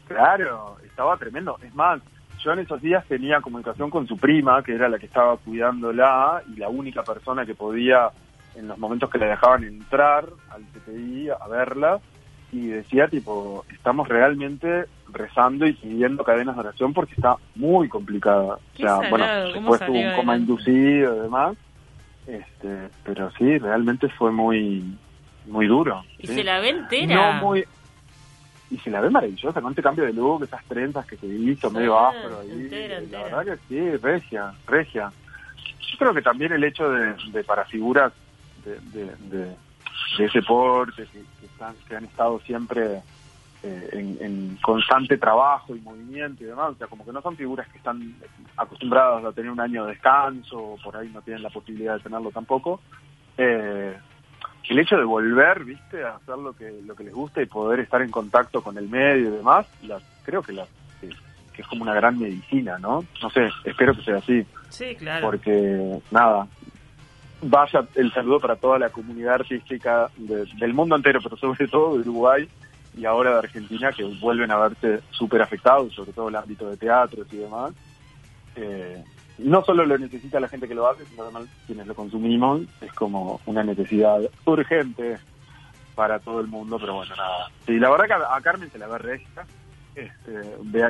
Claro, 0.07 0.77
estaba 0.83 1.15
tremendo. 1.17 1.57
Es 1.61 1.73
más, 1.75 2.01
yo 2.43 2.53
en 2.53 2.59
esos 2.59 2.81
días 2.81 3.05
tenía 3.05 3.41
comunicación 3.41 3.89
con 3.89 4.07
su 4.07 4.17
prima, 4.17 4.63
que 4.63 4.73
era 4.73 4.89
la 4.89 4.99
que 4.99 5.05
estaba 5.05 5.37
cuidándola 5.37 6.43
y 6.53 6.59
la 6.59 6.69
única 6.69 7.03
persona 7.03 7.45
que 7.45 7.55
podía, 7.55 8.09
en 8.55 8.67
los 8.67 8.77
momentos 8.77 9.09
que 9.09 9.17
la 9.17 9.27
dejaban 9.27 9.63
entrar 9.63 10.25
al 10.49 10.63
CTI 10.63 11.29
a 11.29 11.47
verla, 11.47 11.99
y 12.51 12.67
decía 12.67 13.07
tipo, 13.07 13.65
estamos 13.73 14.07
realmente 14.07 14.85
rezando 15.11 15.67
y 15.67 15.73
siguiendo 15.75 16.23
cadenas 16.23 16.55
de 16.55 16.61
oración 16.61 16.93
porque 16.93 17.13
está 17.15 17.35
muy 17.55 17.89
complicada. 17.89 18.55
O 18.55 18.77
sea, 18.77 19.09
bueno, 19.09 19.25
después 19.53 19.85
tuvo 19.85 19.99
un 19.99 20.15
coma 20.15 20.37
inducido 20.37 21.17
y 21.17 21.19
demás, 21.19 21.57
este, 22.25 22.89
pero 23.03 23.31
sí, 23.31 23.57
realmente 23.57 24.07
fue 24.09 24.31
muy 24.31 24.83
muy 25.47 25.67
duro. 25.67 26.03
Y 26.19 26.27
se 26.27 26.43
la 26.43 26.59
ve 26.59 26.69
entera. 26.69 27.15
No 27.15 27.45
muy, 27.45 27.65
y 28.69 28.77
se 28.77 28.89
la 28.89 29.01
ve 29.01 29.09
maravillosa 29.09 29.61
con 29.61 29.71
este 29.71 29.81
cambio 29.81 30.05
de 30.05 30.13
look, 30.13 30.43
esas 30.43 30.63
trenzas 30.65 31.05
que 31.05 31.17
se 31.17 31.27
hizo 31.27 31.71
medio 31.71 31.97
afro 31.97 32.41
ahí. 32.41 32.69
La 33.09 33.23
verdad 33.23 33.45
que 33.45 33.57
sí, 33.67 33.97
regia, 33.97 34.53
regia. 34.65 35.11
Yo 35.91 35.97
creo 35.97 36.13
que 36.13 36.21
también 36.21 36.51
el 36.51 36.63
hecho 36.63 36.89
de, 36.89 37.43
para 37.43 37.65
figuras 37.65 38.11
de, 38.65 39.05
de, 39.29 39.55
ese 40.19 40.41
porte 40.41 41.07
que, 41.11 41.45
están, 41.45 41.75
que 41.87 41.95
han 41.95 42.05
estado 42.05 42.39
siempre 42.41 43.01
eh, 43.63 43.89
en, 44.19 44.57
constante 44.61 45.17
trabajo 45.17 45.75
y 45.75 45.79
movimiento 45.79 46.43
y 46.43 46.47
demás, 46.47 46.71
o 46.71 46.75
sea, 46.75 46.87
como 46.87 47.05
que 47.05 47.11
no 47.13 47.21
son 47.21 47.37
figuras 47.37 47.67
que 47.69 47.77
están 47.77 48.15
acostumbradas 48.57 49.23
a 49.23 49.31
tener 49.31 49.49
un 49.49 49.59
año 49.61 49.85
de 49.85 49.91
descanso, 49.91 50.57
o 50.57 50.77
por 50.77 50.97
ahí 50.97 51.09
no 51.13 51.21
tienen 51.21 51.43
la 51.43 51.49
posibilidad 51.49 51.95
de 51.95 52.03
tenerlo 52.03 52.31
tampoco. 52.31 52.81
Eh, 53.37 53.97
el 54.69 54.79
hecho 54.79 54.97
de 54.97 55.03
volver, 55.03 55.63
viste, 55.63 56.03
a 56.03 56.15
hacer 56.15 56.37
lo 56.37 56.53
que 56.53 56.81
lo 56.85 56.95
que 56.95 57.03
les 57.03 57.13
gusta 57.13 57.41
y 57.41 57.45
poder 57.45 57.79
estar 57.79 58.01
en 58.01 58.11
contacto 58.11 58.61
con 58.61 58.77
el 58.77 58.89
medio 58.89 59.29
y 59.29 59.37
demás, 59.37 59.65
creo 60.23 60.41
que, 60.41 60.53
la, 60.53 60.65
que, 60.99 61.61
es 61.61 61.67
como 61.67 61.83
una 61.83 61.93
gran 61.93 62.19
medicina, 62.19 62.77
¿no? 62.77 63.05
No 63.21 63.29
sé, 63.29 63.49
espero 63.63 63.95
que 63.95 64.03
sea 64.03 64.17
así. 64.17 64.45
Sí, 64.69 64.95
claro. 64.95 65.25
Porque, 65.27 65.99
nada, 66.11 66.47
vaya 67.41 67.85
el 67.95 68.11
saludo 68.13 68.39
para 68.39 68.55
toda 68.55 68.79
la 68.79 68.89
comunidad 68.89 69.35
artística 69.35 70.09
del 70.17 70.73
mundo 70.73 70.95
entero, 70.95 71.19
pero 71.23 71.37
sobre 71.37 71.67
todo 71.67 71.93
de 71.95 72.01
Uruguay 72.01 72.47
y 72.97 73.05
ahora 73.05 73.31
de 73.33 73.39
Argentina, 73.39 73.91
que 73.91 74.03
vuelven 74.19 74.51
a 74.51 74.57
verse 74.57 75.01
súper 75.11 75.41
afectados, 75.41 75.93
sobre 75.93 76.13
todo 76.13 76.29
el 76.29 76.35
ámbito 76.35 76.69
de 76.69 76.77
teatros 76.77 77.27
y 77.31 77.37
demás. 77.37 77.73
Eh, 78.55 79.03
no 79.37 79.63
solo 79.63 79.85
lo 79.85 79.97
necesita 79.97 80.39
la 80.39 80.47
gente 80.47 80.67
que 80.67 80.75
lo 80.75 80.87
hace, 80.87 81.05
sino 81.05 81.23
además 81.23 81.45
quienes 81.65 81.87
lo 81.87 81.95
consumimos, 81.95 82.61
es 82.81 82.91
como 82.93 83.39
una 83.45 83.63
necesidad 83.63 84.19
urgente 84.45 85.17
para 85.95 86.19
todo 86.19 86.39
el 86.39 86.47
mundo, 86.47 86.77
pero 86.79 86.95
bueno, 86.95 87.15
nada. 87.15 87.49
Sí, 87.65 87.79
la 87.79 87.89
verdad 87.89 88.05
que 88.05 88.13
a, 88.13 88.41
Carmen 88.41 88.69
se 88.71 88.77
la 88.77 88.87
ve 88.87 88.97
recta, 88.99 89.45
este, 89.95 90.31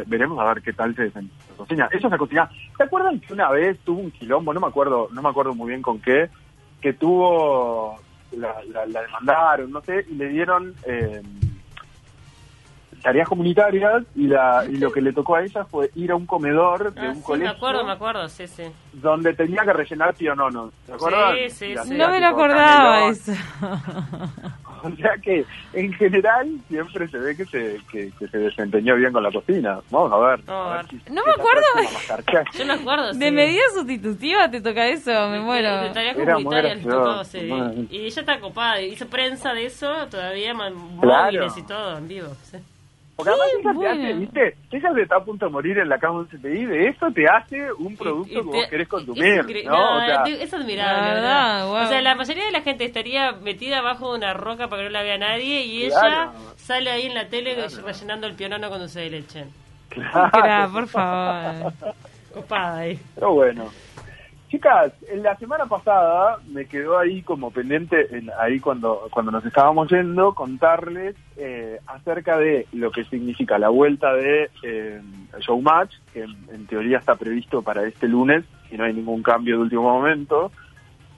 veremos 0.06 0.40
a 0.40 0.54
ver 0.54 0.62
qué 0.62 0.74
tal 0.74 0.96
se 0.96 1.12
cocina. 1.56 1.90
Eso 1.92 2.10
se 2.10 2.18
cocina. 2.18 2.50
¿Se 2.76 2.84
acuerdan 2.84 3.20
que 3.20 3.34
una 3.34 3.50
vez 3.50 3.80
tuvo 3.80 4.02
un 4.02 4.12
quilombo, 4.12 4.54
no 4.54 4.60
me 4.60 4.68
acuerdo, 4.68 5.08
no 5.12 5.22
me 5.22 5.30
acuerdo 5.30 5.56
muy 5.56 5.70
bien 5.70 5.82
con 5.82 6.00
qué, 6.00 6.30
que 6.82 6.94
tuvo, 6.94 8.00
la, 8.32 8.56
la, 8.66 9.02
demandaron, 9.02 9.72
no 9.72 9.82
sé, 9.82 10.06
y 10.10 10.16
le 10.16 10.30
dieron... 10.30 10.74
Eh, 10.86 11.22
tareas 13.02 13.28
comunitarias 13.28 14.04
y, 14.16 14.28
la, 14.28 14.66
y 14.70 14.78
lo 14.78 14.92
que 14.92 15.02
le 15.02 15.14
tocó 15.14 15.36
a 15.36 15.44
ella 15.44 15.66
fue 15.66 15.90
ir 15.96 16.12
a 16.12 16.16
un 16.16 16.26
comedor 16.26 16.94
de 16.94 17.02
ah, 17.02 17.10
un 17.10 17.16
sí, 17.16 17.22
colegio. 17.22 17.52
me 17.52 17.58
acuerdo, 17.58 17.84
me 17.86 17.92
acuerdo, 17.92 18.30
sí, 18.30 18.48
sí. 18.48 18.64
Donde 18.94 19.34
tenía 19.34 19.64
que 19.64 19.74
rellenar 19.74 20.14
piononos. 20.16 20.74
¿Te 20.86 20.94
acuerdas? 20.94 21.36
Sí, 21.36 21.50
sí, 21.50 21.76
sí. 21.84 21.94
No 21.96 22.10
me 22.10 22.20
lo 22.20 22.28
acordaba 22.28 23.10
eso. 23.10 23.34
O 24.84 24.96
sea 24.96 25.16
que, 25.22 25.46
en 25.74 25.94
general, 25.94 26.48
siempre 26.68 27.08
se 27.08 27.18
ve 27.18 27.36
que 27.36 27.46
se, 27.46 27.80
que, 27.92 28.12
se 28.20 28.38
desempeñó 28.38 28.96
bien 28.96 29.12
con 29.12 29.24
la 29.24 29.32
cocina. 29.32 29.80
Vamos 29.90 30.12
a 30.14 30.18
ver. 30.18 30.40
no 30.48 31.24
me 31.26 31.32
acuerdo. 31.32 32.44
Yo 32.54 32.66
me 32.66 32.74
acuerdo, 32.74 33.14
De 33.14 33.32
medida 33.32 33.64
sustitutiva 33.74 34.50
te 34.50 34.62
toca 34.62 34.88
eso, 34.88 35.12
me 35.30 35.40
muero. 35.40 35.82
De, 35.82 35.90
tareas 35.90 36.16
comunitarias 36.16 36.84
tocó, 36.84 37.24
sí. 37.24 37.50
Y 37.90 38.06
ella 38.06 38.22
está 38.22 38.40
copada, 38.40 38.82
hizo 38.82 39.08
prensa 39.08 39.54
de 39.54 39.66
eso, 39.66 40.08
todavía 40.10 40.54
móviles 40.54 41.58
y 41.58 41.64
todo, 41.64 41.98
en 41.98 42.08
vivo. 42.08 42.28
Sí. 42.44 42.58
Porque 43.18 43.32
además 43.32 43.48
ella 43.60 43.74
te 43.80 43.88
hace, 43.88 44.14
¿viste? 44.14 44.58
Ella 44.72 44.94
se 44.94 45.02
está 45.02 45.16
a 45.16 45.24
punto 45.24 45.48
de 45.48 45.52
morir 45.52 45.80
en 45.80 45.90
la 45.90 45.98
cama 45.98 46.20
de 46.20 46.20
un 46.20 46.28
CTI, 46.28 46.66
de 46.66 46.88
eso 46.88 47.08
te 47.12 47.26
hace 47.28 47.74
un 47.74 47.98
producto 47.98 48.32
que 48.32 48.42
vos 48.42 48.68
querés 48.70 48.88
consumir, 48.88 49.44
¿no? 49.66 49.98
o 49.98 50.02
sea, 50.02 50.24
es 50.24 50.54
admirable, 50.54 51.14
¿verdad? 51.16 51.68
O 51.68 51.88
sea, 51.88 52.00
la 52.02 52.14
mayoría 52.14 52.46
de 52.46 52.52
la 52.52 52.62
gente 52.62 52.86
estaría 52.86 53.32
metida 53.32 53.80
abajo 53.80 54.12
de 54.12 54.20
una 54.20 54.34
roca 54.36 54.68
para 54.68 54.84
que 54.84 54.90
no 54.90 54.92
la 54.92 55.02
vea 55.02 55.18
nadie 55.18 55.66
y 55.66 55.86
ella 55.86 56.32
sale 56.58 56.92
ahí 56.92 57.08
en 57.08 57.16
la 57.16 57.28
tele 57.28 57.56
rellenando 57.84 58.28
el 58.28 58.36
piano 58.36 58.70
con 58.70 58.80
dulce 58.80 59.00
de 59.00 59.10
leche. 59.10 59.46
Claro, 59.90 60.72
por 60.72 60.88
favor. 60.88 61.74
Copada 62.34 62.78
ahí. 62.78 63.00
Pero 63.16 63.34
bueno. 63.34 63.72
Chicas, 64.50 64.94
en 65.10 65.24
la 65.24 65.36
semana 65.36 65.66
pasada 65.66 66.38
me 66.48 66.66
quedó 66.66 66.98
ahí 66.98 67.22
como 67.22 67.52
pendiente, 67.52 68.08
ahí 68.40 68.62
cuando, 68.62 69.10
cuando 69.12 69.30
nos 69.30 69.46
estábamos 69.46 69.90
yendo, 69.90 70.34
contarles 70.34 71.18
eh, 71.36 71.82
acerca 71.86 72.38
de 72.38 72.66
lo 72.72 72.90
que 72.92 73.04
significa 73.04 73.60
la 73.60 73.68
vuelta 73.68 74.14
de 74.14 74.50
eh, 74.64 75.02
Showmatch, 75.42 75.96
que 76.14 76.22
en, 76.24 76.66
teoría 76.68 76.98
está 76.98 77.16
previsto 77.16 77.62
para 77.62 77.86
este 77.86 78.08
lunes, 78.08 78.46
si 78.70 78.78
no 78.78 78.86
hay 78.86 78.94
ningún 78.94 79.22
cambio 79.22 79.58
de 79.58 79.64
último 79.64 79.84
momento, 79.84 80.50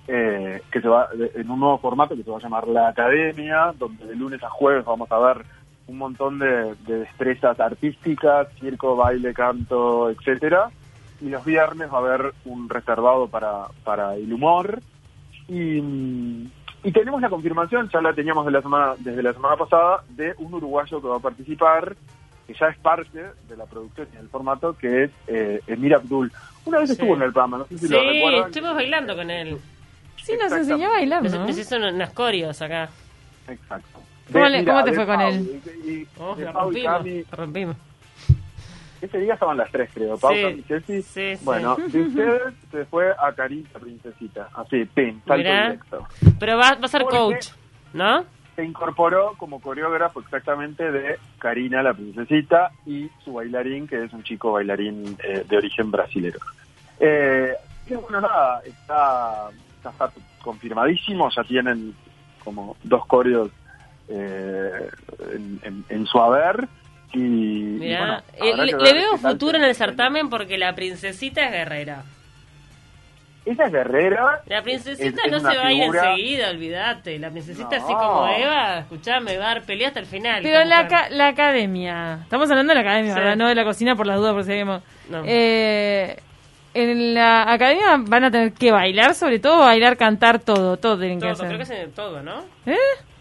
eh, 0.07 0.63
que 0.71 0.81
se 0.81 0.87
va 0.87 1.09
en 1.35 1.51
un 1.51 1.59
nuevo 1.59 1.77
formato 1.77 2.15
que 2.15 2.23
se 2.23 2.31
va 2.31 2.37
a 2.37 2.41
llamar 2.41 2.67
La 2.67 2.87
Academia, 2.87 3.73
donde 3.77 4.07
de 4.07 4.15
lunes 4.15 4.41
a 4.41 4.49
jueves 4.49 4.85
vamos 4.85 5.11
a 5.11 5.19
ver 5.19 5.45
un 5.85 5.99
montón 5.99 6.39
de, 6.39 6.73
de 6.87 6.99
destrezas 7.01 7.59
artísticas, 7.59 8.47
circo, 8.59 8.95
baile, 8.95 9.35
canto, 9.35 10.09
etcétera 10.09 10.71
y 11.21 11.29
los 11.29 11.43
viernes 11.43 11.91
va 11.91 11.97
a 11.97 12.01
haber 12.01 12.33
un 12.45 12.69
reservado 12.69 13.27
para, 13.27 13.67
para 13.83 14.15
el 14.15 14.31
humor. 14.31 14.81
Y, 15.47 15.77
y 16.83 16.91
tenemos 16.93 17.21
la 17.21 17.29
confirmación, 17.29 17.89
ya 17.91 18.01
la 18.01 18.13
teníamos 18.13 18.45
de 18.45 18.51
la 18.51 18.61
semana, 18.61 18.93
desde 18.99 19.23
la 19.23 19.33
semana 19.33 19.57
pasada, 19.57 20.03
de 20.09 20.33
un 20.37 20.53
uruguayo 20.53 21.01
que 21.01 21.07
va 21.07 21.17
a 21.17 21.19
participar, 21.19 21.95
que 22.47 22.53
ya 22.53 22.67
es 22.67 22.77
parte 22.77 23.19
de 23.47 23.57
la 23.57 23.65
producción 23.65 24.07
y 24.13 24.17
del 24.17 24.29
formato, 24.29 24.77
que 24.77 25.03
es 25.05 25.11
eh, 25.27 25.61
Emir 25.67 25.95
Abdul. 25.95 26.31
Una 26.65 26.79
vez 26.79 26.91
estuvo 26.91 27.15
en 27.15 27.23
el 27.23 27.33
programa, 27.33 27.59
no 27.59 27.65
sé 27.65 27.77
si 27.77 27.87
sí, 27.87 27.93
lo 27.93 28.01
recuerdan. 28.01 28.47
estuvimos 28.47 28.75
bailando 28.75 29.15
con 29.15 29.29
él. 29.29 29.57
Sí, 30.17 30.33
nos 30.41 30.51
enseñó 30.51 30.87
a 30.87 30.91
bailar, 30.91 31.23
¿no? 31.23 31.47
Nos 31.47 31.57
hizo 31.57 31.77
unas 31.77 32.11
corios 32.11 32.61
acá. 32.61 32.89
Exacto. 33.47 33.99
¿Cómo, 34.31 34.45
¿cómo 34.65 34.83
te 34.83 34.93
fue 34.93 35.05
con 35.05 35.21
él? 35.21 35.61
Y, 35.85 36.07
oh, 36.19 36.35
rompimos, 36.53 37.01
rompimos. 37.31 37.75
Ese 39.01 39.17
día 39.19 39.33
estaban 39.33 39.57
las 39.57 39.71
tres, 39.71 39.89
creo. 39.93 40.17
Pausa 40.17 40.49
y 40.49 40.61
Ceci. 40.63 41.37
bueno, 41.43 41.75
de 41.87 42.01
ustedes 42.01 42.53
se 42.71 42.85
fue 42.85 43.11
a 43.11 43.31
Karina 43.33 43.69
Princesita. 43.79 44.49
Así, 44.53 44.85
pin, 44.85 45.21
salto 45.25 45.49
directo. 45.49 46.07
Pero 46.39 46.57
va, 46.57 46.75
va 46.75 46.85
a 46.85 46.87
ser 46.87 47.03
coach, 47.05 47.49
¿no? 47.93 48.25
Se 48.55 48.65
incorporó 48.65 49.35
como 49.37 49.61
coreógrafo 49.61 50.19
exactamente 50.19 50.91
de 50.91 51.17
Karina 51.37 51.81
la 51.81 51.93
Princesita 51.93 52.71
y 52.85 53.09
su 53.23 53.33
bailarín, 53.33 53.87
que 53.87 54.03
es 54.03 54.11
un 54.11 54.23
chico 54.23 54.51
bailarín 54.51 55.17
eh, 55.23 55.45
de 55.47 55.57
origen 55.57 55.91
brasilero. 55.91 56.39
Eh, 56.99 57.53
bueno, 57.89 58.19
nada, 58.19 58.61
está, 58.65 59.49
está, 59.77 60.11
confirmadísimo, 60.41 61.29
ya 61.29 61.43
tienen 61.43 61.95
como 62.43 62.75
dos 62.83 63.05
coreos 63.05 63.49
eh, 64.09 64.89
en, 65.63 65.85
en 65.87 66.05
su 66.05 66.19
haber 66.19 66.67
y, 67.13 67.79
eh, 67.81 67.97
le, 68.55 68.75
veo 68.75 69.17
futuro 69.17 69.57
en 69.57 69.63
el 69.63 69.75
certamen 69.75 70.29
porque 70.29 70.57
la 70.57 70.75
princesita 70.75 71.45
es 71.45 71.51
guerrera. 71.51 72.03
Esa 73.45 73.65
es 73.65 73.71
guerrera. 73.71 74.41
La 74.45 74.61
princesita 74.61 75.23
no 75.27 75.39
se 75.39 75.57
va 75.57 75.67
a 75.67 75.73
ir 75.73 75.83
enseguida, 75.83 76.49
olvídate. 76.51 77.17
La 77.17 77.31
princesita 77.31 77.77
así 77.77 77.93
como 77.93 78.27
Eva, 78.27 78.79
escuchame, 78.79 79.37
va 79.37 79.45
a 79.45 79.53
dar 79.55 79.63
pelea 79.63 79.87
hasta 79.87 80.01
el 80.01 80.05
final. 80.05 80.43
Pero 80.43 80.63
la, 80.65 81.07
la 81.09 81.27
academia, 81.27 82.19
estamos 82.23 82.49
hablando 82.51 82.71
de 82.71 82.75
la 82.75 82.81
academia, 82.81 83.35
No 83.35 83.47
de 83.47 83.55
la 83.55 83.63
cocina 83.63 83.95
por 83.95 84.05
las 84.05 84.17
dudas, 84.17 84.33
por 84.33 84.43
si 84.43 84.61
Eh, 85.25 86.19
en 86.75 87.13
la 87.15 87.51
academia 87.51 87.97
van 87.97 88.25
a 88.25 88.31
tener 88.31 88.53
que 88.53 88.71
bailar, 88.71 89.15
sobre 89.15 89.39
todo, 89.39 89.59
bailar, 89.59 89.97
cantar, 89.97 90.39
todo, 90.39 90.77
todo 90.77 90.99
tienen 90.99 91.19
que 91.19 91.29
hacer. 91.29 91.47
Creo 91.47 91.57
que 91.57 91.83
es 91.83 91.95
todo, 91.95 92.21
¿no? 92.21 92.43
¿Eh? 92.67 92.77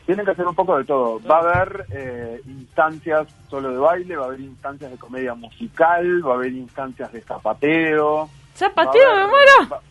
Tienen 0.08 0.24
que 0.24 0.32
hacer 0.32 0.46
un 0.46 0.54
poco 0.54 0.78
de 0.78 0.84
todo. 0.84 1.20
Va 1.20 1.36
a 1.36 1.40
haber 1.40 1.84
eh, 1.90 2.40
instancias 2.46 3.28
solo 3.50 3.72
de 3.72 3.76
baile, 3.76 4.16
va 4.16 4.24
a 4.24 4.28
haber 4.28 4.40
instancias 4.40 4.90
de 4.90 4.96
comedia 4.96 5.34
musical, 5.34 6.26
va 6.26 6.32
a 6.32 6.36
haber 6.36 6.52
instancias 6.52 7.12
de 7.12 7.20
zapateo. 7.20 8.26
¿Zapateo, 8.54 9.14
me 9.14 9.26
muero? 9.26 9.82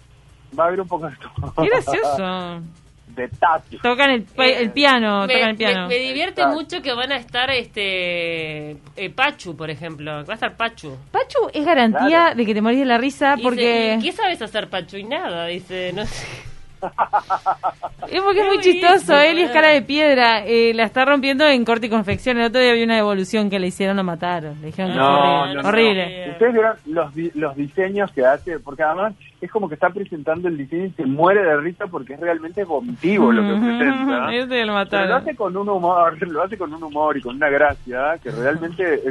Va, 0.57 0.63
a 0.63 0.67
haber 0.69 0.81
un 0.81 0.87
poco 0.87 1.07
de 1.07 1.15
todo. 1.17 1.53
¿Qué 1.63 1.69
eso? 1.77 2.61
de 3.15 3.27
tato. 3.27 3.77
Tocan 3.83 4.09
el, 4.09 4.25
el 4.37 4.71
piano, 4.71 5.27
me, 5.27 5.33
tocan 5.35 5.49
el 5.51 5.55
piano. 5.55 5.87
Me, 5.87 5.99
divierte 5.99 6.47
mucho 6.47 6.81
que 6.81 6.93
van 6.95 7.11
a 7.11 7.17
estar 7.17 7.51
este 7.51 8.71
eh, 8.95 9.09
Pachu, 9.15 9.55
por 9.55 9.69
ejemplo. 9.69 10.25
Va 10.25 10.31
a 10.31 10.33
estar 10.33 10.57
Pachu. 10.57 10.97
Pachu 11.11 11.47
es 11.53 11.63
garantía 11.63 12.33
de 12.35 12.43
que 12.43 12.55
te 12.55 12.61
morís 12.63 12.79
de 12.79 12.85
la 12.85 12.97
risa 12.97 13.35
porque... 13.43 13.99
¿Qué 14.01 14.11
sabes 14.13 14.41
hacer, 14.41 14.67
Pachu? 14.67 14.97
Y 14.97 15.03
nada, 15.03 15.45
dice, 15.45 15.93
no 15.93 16.03
sé. 16.07 16.46
Es 18.09 18.21
porque 18.21 18.39
es 18.39 18.47
muy 18.47 18.59
chistoso, 18.59 19.17
él 19.19 19.37
es 19.39 19.51
cara 19.51 19.69
de 19.69 19.81
piedra, 19.81 20.45
eh, 20.45 20.71
la 20.73 20.83
está 20.83 21.03
rompiendo 21.03 21.45
en 21.45 21.65
corte 21.65 21.87
y 21.87 21.89
confección. 21.89 22.37
El 22.37 22.45
otro 22.45 22.61
día 22.61 22.71
había 22.71 22.85
una 22.85 22.97
evolución 22.97 23.49
que 23.49 23.59
le 23.59 23.67
hicieron, 23.67 23.97
lo 23.97 24.03
mataron. 24.03 24.55
Le 24.61 24.67
dijeron 24.67 24.91
que 24.91 24.97
no, 24.97 25.67
horrible. 25.67 26.31
Ustedes 26.31 26.53
vieron 26.53 26.75
los, 26.85 27.13
los 27.35 27.55
diseños 27.55 28.09
que 28.13 28.25
hace, 28.25 28.59
porque 28.59 28.83
además 28.83 29.13
es 29.41 29.51
como 29.51 29.67
que 29.67 29.75
está 29.75 29.89
presentando 29.89 30.47
el 30.47 30.57
diseño 30.57 30.85
y 30.85 30.91
se 30.91 31.05
muere 31.05 31.43
de 31.43 31.57
risa 31.57 31.87
porque 31.87 32.13
es 32.13 32.19
realmente 32.19 32.63
vomitivo 32.63 33.31
lo 33.31 33.41
que 33.41 33.59
presenta. 33.77 34.87
Pero 34.89 35.05
lo 35.05 35.15
hace 35.15 35.35
con 35.35 35.57
un 35.57 35.69
humor, 35.69 36.27
lo 36.27 36.43
hace 36.43 36.57
con 36.57 36.73
un 36.73 36.83
humor 36.83 37.17
y 37.17 37.21
con 37.21 37.35
una 37.35 37.49
gracia 37.49 38.17
que 38.23 38.31
realmente 38.31 39.01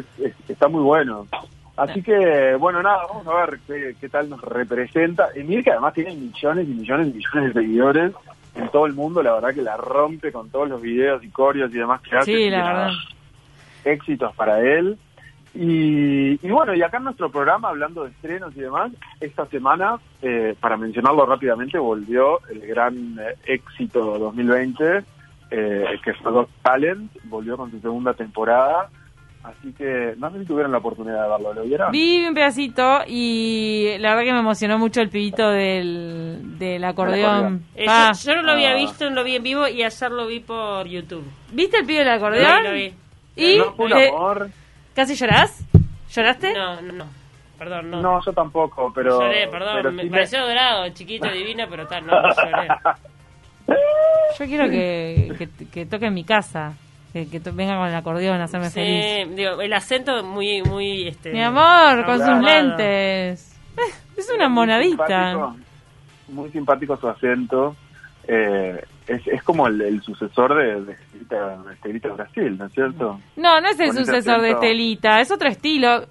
está 0.49 0.68
muy 0.68 0.82
bueno. 0.82 1.26
Así 1.76 2.02
que, 2.02 2.56
bueno, 2.59 2.83
nada, 2.83 3.06
vamos 3.06 3.26
a 3.26 3.47
ver 3.47 3.95
qué, 4.00 4.09
tal 4.09 4.30
nos 4.30 4.40
representa. 4.40 5.28
Emir, 5.35 5.62
que 5.62 5.73
además 5.73 5.92
tiene 5.92 6.14
millones 6.14 6.66
y 6.66 6.73
millones 6.73 7.09
y 7.09 7.12
millones 7.12 7.54
de 7.54 7.61
seguidores 7.61 8.12
en 8.54 8.68
todo 8.71 8.87
el 8.87 8.95
mundo, 8.95 9.23
la 9.23 9.35
verdad 9.35 9.54
que 9.54 9.61
la 9.61 9.76
rompe 9.76 10.33
con 10.33 10.49
todos 10.49 10.68
los 10.68 10.80
videos 10.80 11.23
y 11.23 11.28
corios 11.28 11.71
y 11.75 11.78
demás 11.78 12.00
que 12.00 12.16
hace. 12.16 12.33
Sí, 12.33 12.50
la 12.50 12.64
verdad. 12.64 12.90
Éxitos 13.85 14.35
para 14.35 14.61
él. 14.61 14.97
Y, 15.59 16.37
bueno, 16.49 16.75
y 16.75 16.83
acá 16.83 16.99
en 16.99 17.04
nuestro 17.04 17.30
programa, 17.30 17.68
hablando 17.68 18.04
de 18.04 18.11
estrenos 18.11 18.54
y 18.56 18.61
demás, 18.61 18.92
esta 19.21 19.47
semana, 19.47 19.97
eh, 20.21 20.54
para 20.61 20.76
mencionarlo 20.76 21.25
rápidamente, 21.25 21.78
volvió 21.78 22.40
el 22.49 22.61
gran 22.66 23.18
eh, 23.18 23.37
éxito 23.47 24.18
2020, 24.18 25.04
eh, 25.50 25.85
que 26.04 26.12
fue 26.14 26.33
Got 26.33 26.50
Talent, 26.62 27.11
volvió 27.25 27.56
con 27.56 27.71
su 27.71 27.80
segunda 27.80 28.12
temporada 28.12 28.90
Así 29.47 29.73
que 29.75 30.15
no 30.17 30.29
sé 30.33 30.41
si 30.41 30.45
tuvieron 30.45 30.73
la 30.73 30.79
oportunidad 30.79 31.23
de 31.23 31.29
verlo, 31.29 31.55
¿lo 31.55 31.62
vieron? 31.62 31.93
Vi 31.93 32.26
un 32.26 32.35
pedacito 32.35 33.03
y 33.07 33.97
la 34.00 34.11
verdad 34.11 34.25
que 34.25 34.33
me 34.33 34.41
emocionó 34.41 34.76
mucho 34.76 35.00
el 35.00 35.09
pibito 35.09 35.49
del, 35.50 36.59
del 36.59 36.83
acordeón. 36.83 37.62
Eh, 37.76 37.87
ah. 37.88 38.11
yo, 38.12 38.35
no 38.35 38.43
lo 38.43 38.53
había 38.53 38.73
ah. 38.73 38.75
visto, 38.75 39.09
no 39.09 39.15
lo 39.15 39.25
vi 39.25 39.37
en 39.37 39.45
vivo 39.45 39.69
y 39.69 39.85
ayer 39.85 40.11
lo 40.11 40.26
vi 40.26 40.41
por 40.41 40.88
YouTube. 40.88 41.25
¿Viste 41.53 41.79
el 41.79 41.87
pibe 41.87 42.00
del 42.00 42.09
acordeón? 42.09 42.65
lo 42.65 42.73
vi. 42.73 42.93
¿Y? 43.37 43.61
amor. 43.61 44.50
¿Casi 44.97 45.15
llorás? 45.15 45.65
¿Lloraste? 46.11 46.53
No, 46.53 46.81
no, 46.81 46.93
no. 46.93 47.05
Perdón, 47.57 47.91
no. 47.91 48.03
No, 48.03 48.21
yo 48.25 48.33
tampoco, 48.33 48.93
pero... 48.93 49.21
Lloré, 49.21 49.47
perdón, 49.47 49.95
me 49.95 50.07
pareció 50.07 50.45
dorado, 50.45 50.88
chiquito, 50.88 51.31
divino, 51.31 51.67
pero 51.71 51.87
tal, 51.87 52.05
no, 52.05 52.21
no 52.21 52.29
lloré. 52.35 52.69
Yo 54.38 54.45
quiero 54.45 54.69
que, 54.69 55.33
que, 55.38 55.69
que 55.69 55.87
toque 55.87 56.07
en 56.07 56.15
mi 56.15 56.25
casa 56.25 56.75
que, 57.25 57.40
venga 57.52 57.76
con 57.78 57.88
el 57.88 57.94
acordeón 57.94 58.40
a 58.40 58.44
hacerme 58.44 58.68
sí, 58.68 58.80
feliz. 58.80 59.37
Digo, 59.37 59.61
el 59.62 59.73
acento 59.73 60.23
muy, 60.23 60.62
muy, 60.62 61.08
este, 61.08 61.32
Mi 61.32 61.42
amor, 61.42 62.04
con 62.04 62.18
sus 62.18 62.44
lentes. 62.44 63.58
Es 64.16 64.30
una 64.35 64.49
monadita. 64.49 65.54
Muy 66.28 66.50
simpático, 66.50 66.96
su 66.96 67.08
acento. 67.08 67.76
Eh, 68.28 68.85
es, 69.06 69.26
es 69.26 69.42
como 69.42 69.66
el, 69.68 70.02
sucesor 70.02 70.54
de, 70.56 70.85
de, 70.85 71.73
Estelita, 71.73 72.08
Brasil, 72.08 72.58
¿no 72.58 72.66
es 72.66 72.73
cierto? 72.73 73.20
No, 73.37 73.61
no 73.61 73.68
es 73.68 73.78
el 73.78 73.92
sucesor 73.92 74.40
de 74.40 74.50
Estelita, 74.50 75.20
es 75.20 75.30
otro 75.30 75.49
estilo 75.49 76.06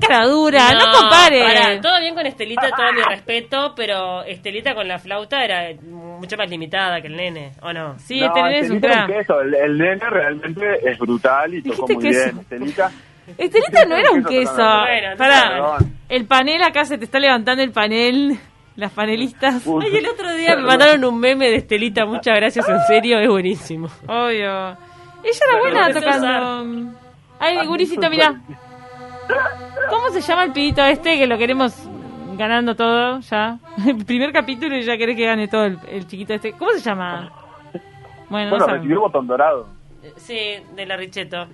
cara 0.00 0.26
dura, 0.26 0.72
no, 0.72 0.92
compare. 0.92 1.80
todo 1.80 2.00
bien 2.00 2.14
con 2.14 2.26
Estelita, 2.26 2.70
todo 2.70 2.92
mi 2.92 3.02
respeto, 3.02 3.72
pero 3.76 4.22
Estelita 4.22 4.74
con 4.74 4.88
la 4.88 4.98
flauta 4.98 5.44
era 5.44 5.74
mucho 5.82 6.36
más 6.36 6.48
limitada 6.48 7.00
que 7.00 7.08
el 7.08 7.16
nene, 7.16 7.52
¿o 7.62 7.72
no? 7.72 7.98
Sí, 7.98 8.20
este 8.22 8.42
nene 8.42 8.58
es 8.60 8.70
un 8.70 8.80
queso. 8.80 9.40
El, 9.40 9.78
nene 9.78 10.10
realmente 10.10 10.62
es 10.82 10.98
brutal 10.98 11.54
y 11.54 11.62
tocó 11.62 11.86
muy 11.86 12.02
bien. 12.02 12.38
Estelita. 12.40 12.90
Estelita 13.36 13.84
no 13.84 13.96
era 13.96 14.10
un 14.12 14.24
queso. 14.24 14.56
Para, 15.16 15.78
el 16.08 16.26
panel 16.26 16.62
acá 16.62 16.84
se 16.84 16.98
te 16.98 17.04
está 17.04 17.18
levantando 17.18 17.62
el 17.62 17.72
panel. 17.72 18.38
Las 18.76 18.92
panelistas. 18.92 19.66
Ay, 19.66 19.96
el 19.96 20.06
otro 20.06 20.32
día 20.34 20.54
me 20.54 20.62
mandaron 20.62 21.04
un 21.04 21.18
meme 21.18 21.50
de 21.50 21.56
Estelita. 21.56 22.06
Muchas 22.06 22.36
gracias, 22.36 22.68
en 22.68 22.80
serio, 22.86 23.18
es 23.18 23.28
buenísimo. 23.28 23.88
Obvio. 24.06 24.76
Ella 25.24 25.40
era 25.50 25.58
buena 25.58 25.92
tocando. 25.92 26.92
Ay, 27.40 27.66
gurisito, 27.66 28.08
mira. 28.08 28.40
¿Cómo 29.90 30.08
se 30.10 30.20
llama 30.20 30.44
el 30.44 30.52
pibito 30.52 30.82
este 30.84 31.16
que 31.18 31.26
lo 31.26 31.38
queremos 31.38 31.88
ganando 32.36 32.74
todo 32.74 33.20
ya? 33.20 33.58
El 33.86 34.04
primer 34.06 34.32
capítulo 34.32 34.76
y 34.76 34.82
ya 34.82 34.96
querés 34.96 35.16
que 35.16 35.26
gane 35.26 35.48
todo 35.48 35.64
el, 35.64 36.06
chiquito 36.06 36.34
este. 36.34 36.52
¿Cómo 36.52 36.70
se 36.72 36.80
llama? 36.80 37.30
Bueno, 38.28 38.50
bueno 38.50 38.66
recibió 38.66 39.00
botón 39.00 39.26
dorado. 39.26 39.66
Sí, 40.16 40.56
de 40.74 40.86
la 40.86 40.96
Richeto. 40.96 41.46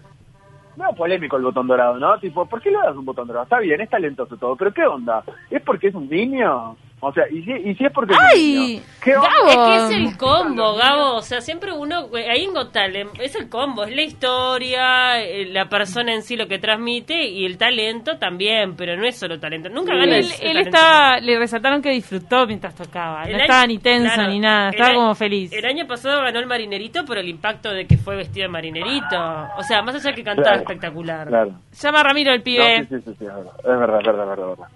No, 0.76 0.92
polémico 0.92 1.36
el 1.36 1.44
botón 1.44 1.68
dorado, 1.68 1.98
¿no? 1.98 2.18
Tipo, 2.18 2.46
¿por 2.46 2.60
qué 2.60 2.70
le 2.70 2.78
das 2.78 2.96
un 2.96 3.04
botón 3.04 3.28
dorado? 3.28 3.44
Está 3.44 3.60
bien, 3.60 3.80
es 3.80 3.88
talentoso 3.88 4.36
todo, 4.36 4.56
pero 4.56 4.72
¿qué 4.72 4.84
onda? 4.84 5.22
¿Es 5.50 5.62
porque 5.62 5.88
es 5.88 5.94
un 5.94 6.08
niño? 6.08 6.76
O 7.06 7.12
sea, 7.12 7.24
y 7.30 7.42
si, 7.42 7.52
y 7.52 7.74
si 7.74 7.84
es 7.84 7.92
porque 7.92 8.14
¡Ay! 8.18 8.82
¿Qué 9.02 9.12
Gabo. 9.12 9.26
Es 9.48 9.56
que 9.56 9.76
es 9.76 9.90
el 10.00 10.16
combo, 10.16 10.74
Gabo. 10.74 11.16
O 11.16 11.22
sea, 11.22 11.40
siempre 11.42 11.70
uno. 11.72 12.08
Ahí 12.14 12.44
en 12.44 12.72
Talent 12.72 13.10
es 13.20 13.34
el 13.34 13.50
combo. 13.50 13.84
Es 13.84 13.94
la 13.94 14.02
historia, 14.02 15.20
eh, 15.20 15.46
la 15.46 15.68
persona 15.68 16.14
en 16.14 16.22
sí 16.22 16.36
lo 16.36 16.46
que 16.46 16.58
transmite 16.58 17.26
y 17.26 17.44
el 17.44 17.58
talento 17.58 18.18
también. 18.18 18.74
Pero 18.74 18.96
no 18.96 19.06
es 19.06 19.16
solo 19.16 19.38
talento. 19.38 19.68
Nunca 19.68 19.94
gana 19.94 20.16
Él, 20.16 20.26
él 20.40 20.56
estaba. 20.56 21.18
Le 21.18 21.38
resaltaron 21.38 21.82
que 21.82 21.90
disfrutó 21.90 22.46
mientras 22.46 22.74
tocaba. 22.74 23.24
no 23.26 23.36
estaba 23.36 23.66
ni 23.66 23.78
tenso 23.78 24.22
ni 24.26 24.40
nada. 24.40 24.70
Estaba 24.70 24.94
como 24.94 25.14
feliz. 25.14 25.52
El 25.52 25.66
año 25.66 25.86
pasado 25.86 26.22
ganó 26.22 26.38
el 26.38 26.46
marinerito 26.46 27.04
por 27.04 27.18
el 27.18 27.28
impacto 27.28 27.70
de 27.70 27.86
que 27.86 27.98
fue 27.98 28.16
vestido 28.16 28.44
de 28.44 28.48
marinerito. 28.48 29.16
O 29.58 29.62
sea, 29.62 29.82
más 29.82 29.94
allá 29.94 30.14
que 30.14 30.24
cantaba 30.24 30.56
espectacular. 30.56 31.28
Claro. 31.28 31.52
Llama 31.72 32.00
a 32.00 32.02
Ramiro 32.02 32.32
el 32.32 32.42
pibe. 32.42 32.86
sí, 32.88 32.96
sí, 33.04 33.14
sí, 33.18 33.24
es 33.24 33.34
verdad. 33.34 33.52
Es 33.58 33.78
verdad, 33.78 34.00
es 34.00 34.06
verdad, 34.06 34.32
es 34.32 34.38
verdad. 34.38 34.68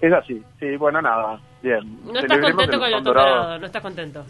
Es 0.00 0.12
así. 0.12 0.42
Sí, 0.60 0.76
bueno, 0.76 1.00
nada. 1.00 1.38
No 2.04 2.18
estás 2.18 2.38
contento 2.38 2.78
con 2.78 2.86
el 2.88 2.92
doctorado, 2.92 3.58
no 3.58 3.66
estás 3.66 3.82
contento. 3.82 4.24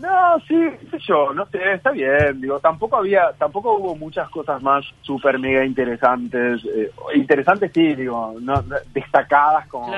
No, 0.00 0.40
sí, 0.48 0.56
sé 0.90 0.98
yo, 1.06 1.34
no 1.34 1.44
sé, 1.46 1.74
está 1.74 1.90
bien. 1.90 2.40
Digo, 2.40 2.58
tampoco 2.58 2.96
había, 2.96 3.32
tampoco 3.38 3.76
hubo 3.76 3.94
muchas 3.94 4.30
cosas 4.30 4.62
más 4.62 4.82
súper 5.02 5.38
mega 5.38 5.62
interesantes. 5.62 6.64
Eh, 6.64 6.90
interesantes 7.14 7.70
sí, 7.74 7.94
digo, 7.94 8.34
no 8.40 8.64
destacadas 8.94 9.66
como 9.68 9.92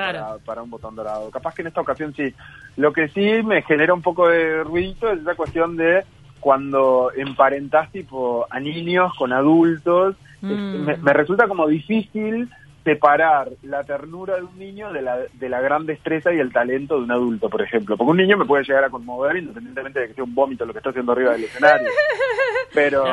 para, 0.45 0.61
un 0.61 0.69
botón 0.69 0.95
dorado. 0.95 1.31
Capaz 1.31 1.55
que 1.55 1.61
en 1.61 1.69
esta 1.69 1.79
ocasión 1.79 2.13
sí. 2.13 2.33
Lo 2.75 2.91
que 2.91 3.07
sí 3.09 3.41
me 3.43 3.61
genera 3.61 3.93
un 3.93 4.01
poco 4.01 4.27
de 4.27 4.63
ruido 4.63 5.13
es 5.13 5.21
esa 5.21 5.35
cuestión 5.35 5.77
de 5.77 6.03
cuando 6.41 7.11
emparentas 7.15 7.89
tipo 7.91 8.45
a 8.49 8.59
niños 8.59 9.13
con 9.17 9.31
adultos. 9.31 10.17
Mm. 10.41 11.01
me 11.01 11.13
resulta 11.13 11.47
como 11.47 11.65
difícil 11.67 12.49
separar 12.83 13.49
la 13.61 13.83
ternura 13.83 14.35
de 14.35 14.43
un 14.43 14.57
niño 14.57 14.91
de 14.91 15.01
la, 15.01 15.17
de 15.17 15.49
la 15.49 15.61
gran 15.61 15.85
destreza 15.85 16.33
y 16.33 16.39
el 16.39 16.51
talento 16.51 16.97
de 16.97 17.03
un 17.03 17.11
adulto, 17.11 17.49
por 17.49 17.61
ejemplo. 17.61 17.95
Porque 17.95 18.11
un 18.11 18.17
niño 18.17 18.37
me 18.37 18.45
puede 18.45 18.63
llegar 18.63 18.83
a 18.83 18.89
conmover 18.89 19.37
independientemente 19.37 20.01
de 20.01 20.07
que 20.09 20.13
sea 20.15 20.23
un 20.23 20.35
vómito 20.35 20.65
lo 20.65 20.73
que 20.73 20.79
está 20.79 20.89
haciendo 20.89 21.13
arriba 21.13 21.31
del 21.31 21.45
escenario. 21.45 21.89
Pero, 22.73 23.05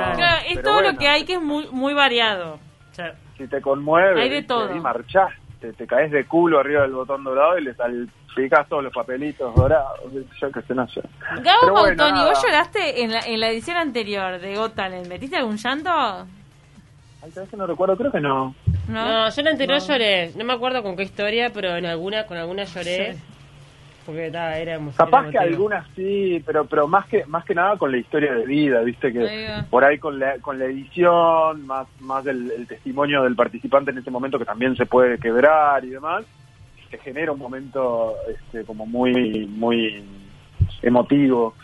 es 0.49 0.63
todo 0.63 0.81
lo 0.81 0.97
que 0.97 1.09
hay 1.09 1.25
que 1.25 1.35
es 1.35 1.43
muy, 1.43 1.69
muy 1.71 1.95
variado. 1.95 2.59
si 3.37 3.47
te 3.47 3.61
conmueve, 3.61 4.23
hay 4.23 4.29
de 4.29 4.43
todo. 4.43 4.75
y 4.75 4.81
marchás, 4.81 5.33
te, 5.61 5.87
caes 5.87 6.11
de 6.11 6.25
culo 6.25 6.59
arriba 6.59 6.83
del 6.83 6.93
botón 6.93 7.23
dorado 7.23 7.59
y 7.59 7.65
le 7.65 7.75
salpicas 7.75 8.69
todos 8.69 8.83
los 8.83 8.93
papelitos 8.93 9.55
dorados. 9.55 10.01
Yo 10.41 10.51
que 10.51 10.63
sé, 10.63 10.75
no 10.75 10.89
sé. 10.89 11.03
Gabo 11.43 11.75
Mautoni, 11.75 12.25
¿vos 12.25 12.43
lloraste 12.43 13.03
en 13.03 13.13
la, 13.13 13.21
en 13.21 13.39
la 13.39 13.51
edición 13.51 13.77
anterior 13.77 14.41
de 14.41 14.57
Got 14.57 14.75
Talent? 14.75 15.07
¿Metiste 15.07 15.37
algún 15.37 15.59
llanto? 15.59 15.91
Ay, 17.23 17.31
que 17.51 17.57
no 17.57 17.67
recuerdo, 17.67 17.97
creo 17.97 18.11
que 18.11 18.21
no. 18.21 18.55
No, 18.91 19.29
yo 19.29 19.41
en 19.41 19.45
la 19.45 19.51
anterior 19.53 19.81
lloré. 19.81 20.33
No 20.37 20.45
me 20.45 20.53
acuerdo 20.53 20.83
con 20.83 20.97
qué 20.97 21.05
historia, 21.05 21.51
pero 21.53 21.77
en 21.77 21.87
alguna, 21.87 22.27
con 22.27 22.37
alguna 22.37 22.65
lloré. 22.65 23.17
Porque 24.05 24.31
ta, 24.31 24.59
era 24.59 24.81
Capaz 24.97 25.31
que 25.31 25.39
algunas 25.39 25.87
sí, 25.95 26.43
pero 26.45 26.65
pero 26.65 26.89
más 26.89 27.07
que 27.07 27.25
más 27.27 27.45
que 27.45 27.55
nada 27.55 27.77
con 27.77 27.93
la 27.93 27.99
historia 27.99 28.33
de 28.33 28.47
vida, 28.47 28.81
viste 28.81 29.13
que 29.13 29.63
por 29.69 29.85
ahí 29.85 29.99
con 29.99 30.19
la, 30.19 30.39
con 30.39 30.59
la 30.59 30.65
edición, 30.65 31.67
más 31.67 31.87
más 32.01 32.25
del 32.25 32.67
testimonio 32.67 33.23
del 33.23 33.37
participante 33.37 33.91
en 33.91 33.99
ese 33.99 34.11
momento 34.11 34.39
que 34.39 34.47
también 34.47 34.75
se 34.75 34.87
puede 34.87 35.19
quebrar 35.19 35.85
y 35.85 35.91
demás, 35.91 36.25
se 36.91 36.99
genera 36.99 37.31
un 37.31 37.39
momento 37.39 38.15
este, 38.29 38.65
como 38.65 38.87
muy 38.87 39.47
muy 39.47 40.03
emotivo 40.83 41.55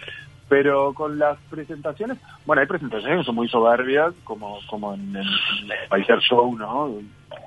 pero 0.48 0.94
con 0.94 1.18
las 1.18 1.38
presentaciones, 1.50 2.18
bueno, 2.44 2.62
hay 2.62 2.68
presentaciones 2.68 3.18
que 3.18 3.24
son 3.24 3.35
muy 3.35 3.48
soberbias, 3.48 4.14
como, 4.24 4.59
como 4.68 4.94
en, 4.94 5.16
el 5.16 5.26
Paiser 5.88 6.20
Show, 6.20 6.56
¿no? 6.56 6.94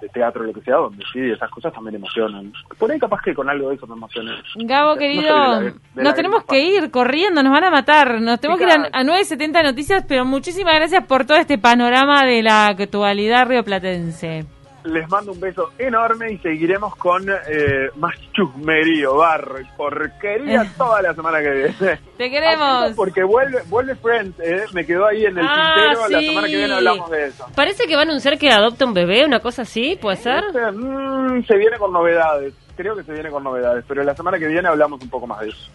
De 0.02 0.10
teatro, 0.10 0.44
lo 0.44 0.54
que 0.54 0.62
sea, 0.62 0.76
donde 0.76 1.04
sí, 1.12 1.20
esas 1.20 1.50
cosas 1.50 1.74
también 1.74 1.96
emocionan. 1.96 2.52
Por 2.78 2.92
ahí 2.92 3.00
capaz 3.00 3.22
que 3.22 3.34
con 3.34 3.50
algo 3.50 3.70
de 3.70 3.76
eso 3.76 3.88
me 3.88 3.96
emociona. 3.96 4.42
Gabo, 4.56 4.96
querido, 4.98 5.62
nos 5.96 6.14
tenemos 6.16 6.44
que 6.44 6.62
ir 6.62 6.92
corriendo, 6.92 7.42
nos 7.42 7.54
van 7.54 7.64
a 7.64 7.72
matar. 7.72 8.22
Nos 8.22 8.40
tenemos 8.40 8.60
que 8.60 8.66
ir 8.66 8.72
a, 8.72 9.00
a 9.00 9.04
9.70 9.04 9.64
Noticias, 9.64 10.06
pero 10.08 10.26
muchísimas 10.26 10.76
gracias 10.76 11.06
por 11.06 11.26
todo 11.26 11.38
este 11.38 11.58
panorama 11.58 12.26
de 12.26 12.44
la 12.44 12.68
actualidad 12.68 13.48
rioplatense 13.48 14.59
les 14.84 15.10
mando 15.10 15.32
un 15.32 15.40
beso 15.40 15.72
enorme 15.78 16.32
y 16.32 16.38
seguiremos 16.40 16.96
con 16.96 17.30
eh, 17.30 17.90
más 17.96 18.14
chusmerío, 18.34 19.16
barro 19.18 19.60
y 19.60 19.66
porquería 19.76 20.66
toda 20.78 21.02
la 21.02 21.14
semana 21.14 21.40
que 21.40 21.50
viene. 21.50 22.00
Te 22.18 22.30
queremos. 22.30 22.94
porque 22.96 23.24
vuelve, 23.24 23.62
vuelve 23.68 23.96
Friends, 23.96 24.40
eh, 24.40 24.66
me 24.74 24.86
quedó 24.86 25.08
ahí 25.08 25.26
en 25.26 25.38
el 25.38 25.46
ah, 25.48 25.74
tintero, 25.76 26.10
la 26.10 26.20
semana 26.20 26.48
que 26.48 26.56
viene 26.56 26.74
hablamos 26.74 27.10
de 27.10 27.28
eso. 27.28 27.46
Parece 27.56 27.88
que 27.88 27.96
va 27.96 28.02
a 28.02 28.06
anunciar 28.06 28.38
que 28.38 28.50
adopta 28.50 28.86
un 28.86 28.94
bebé, 28.94 29.26
una 29.26 29.40
cosa 29.40 29.64
así, 29.64 29.98
¿puede 30.00 30.18
ser? 30.18 30.44
Este, 30.46 30.72
mm, 30.72 31.46
se 31.46 31.58
viene 31.58 31.78
con 31.78 31.92
novedades, 31.92 32.54
creo 32.76 32.96
que 32.96 33.04
se 33.04 33.14
viene 33.14 33.30
con 33.30 33.44
novedades, 33.44 33.84
pero 33.88 34.04
la 34.04 34.16
semana 34.16 34.40
que 34.40 34.48
viene 34.48 34.68
hablamos 34.68 35.02
un 35.02 35.10
poco 35.10 35.28
más 35.28 35.42
de 35.42 35.50
eso. 35.50 35.70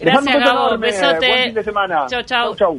Gracias, 0.00 0.44
Gabo, 0.44 0.78
besote. 0.78 1.26
Buen 1.26 1.44
fin 1.44 1.54
de 1.54 1.64
semana. 1.64 2.06
Chau, 2.08 2.22
chau. 2.22 2.54
chau, 2.54 2.56
chau. 2.56 2.76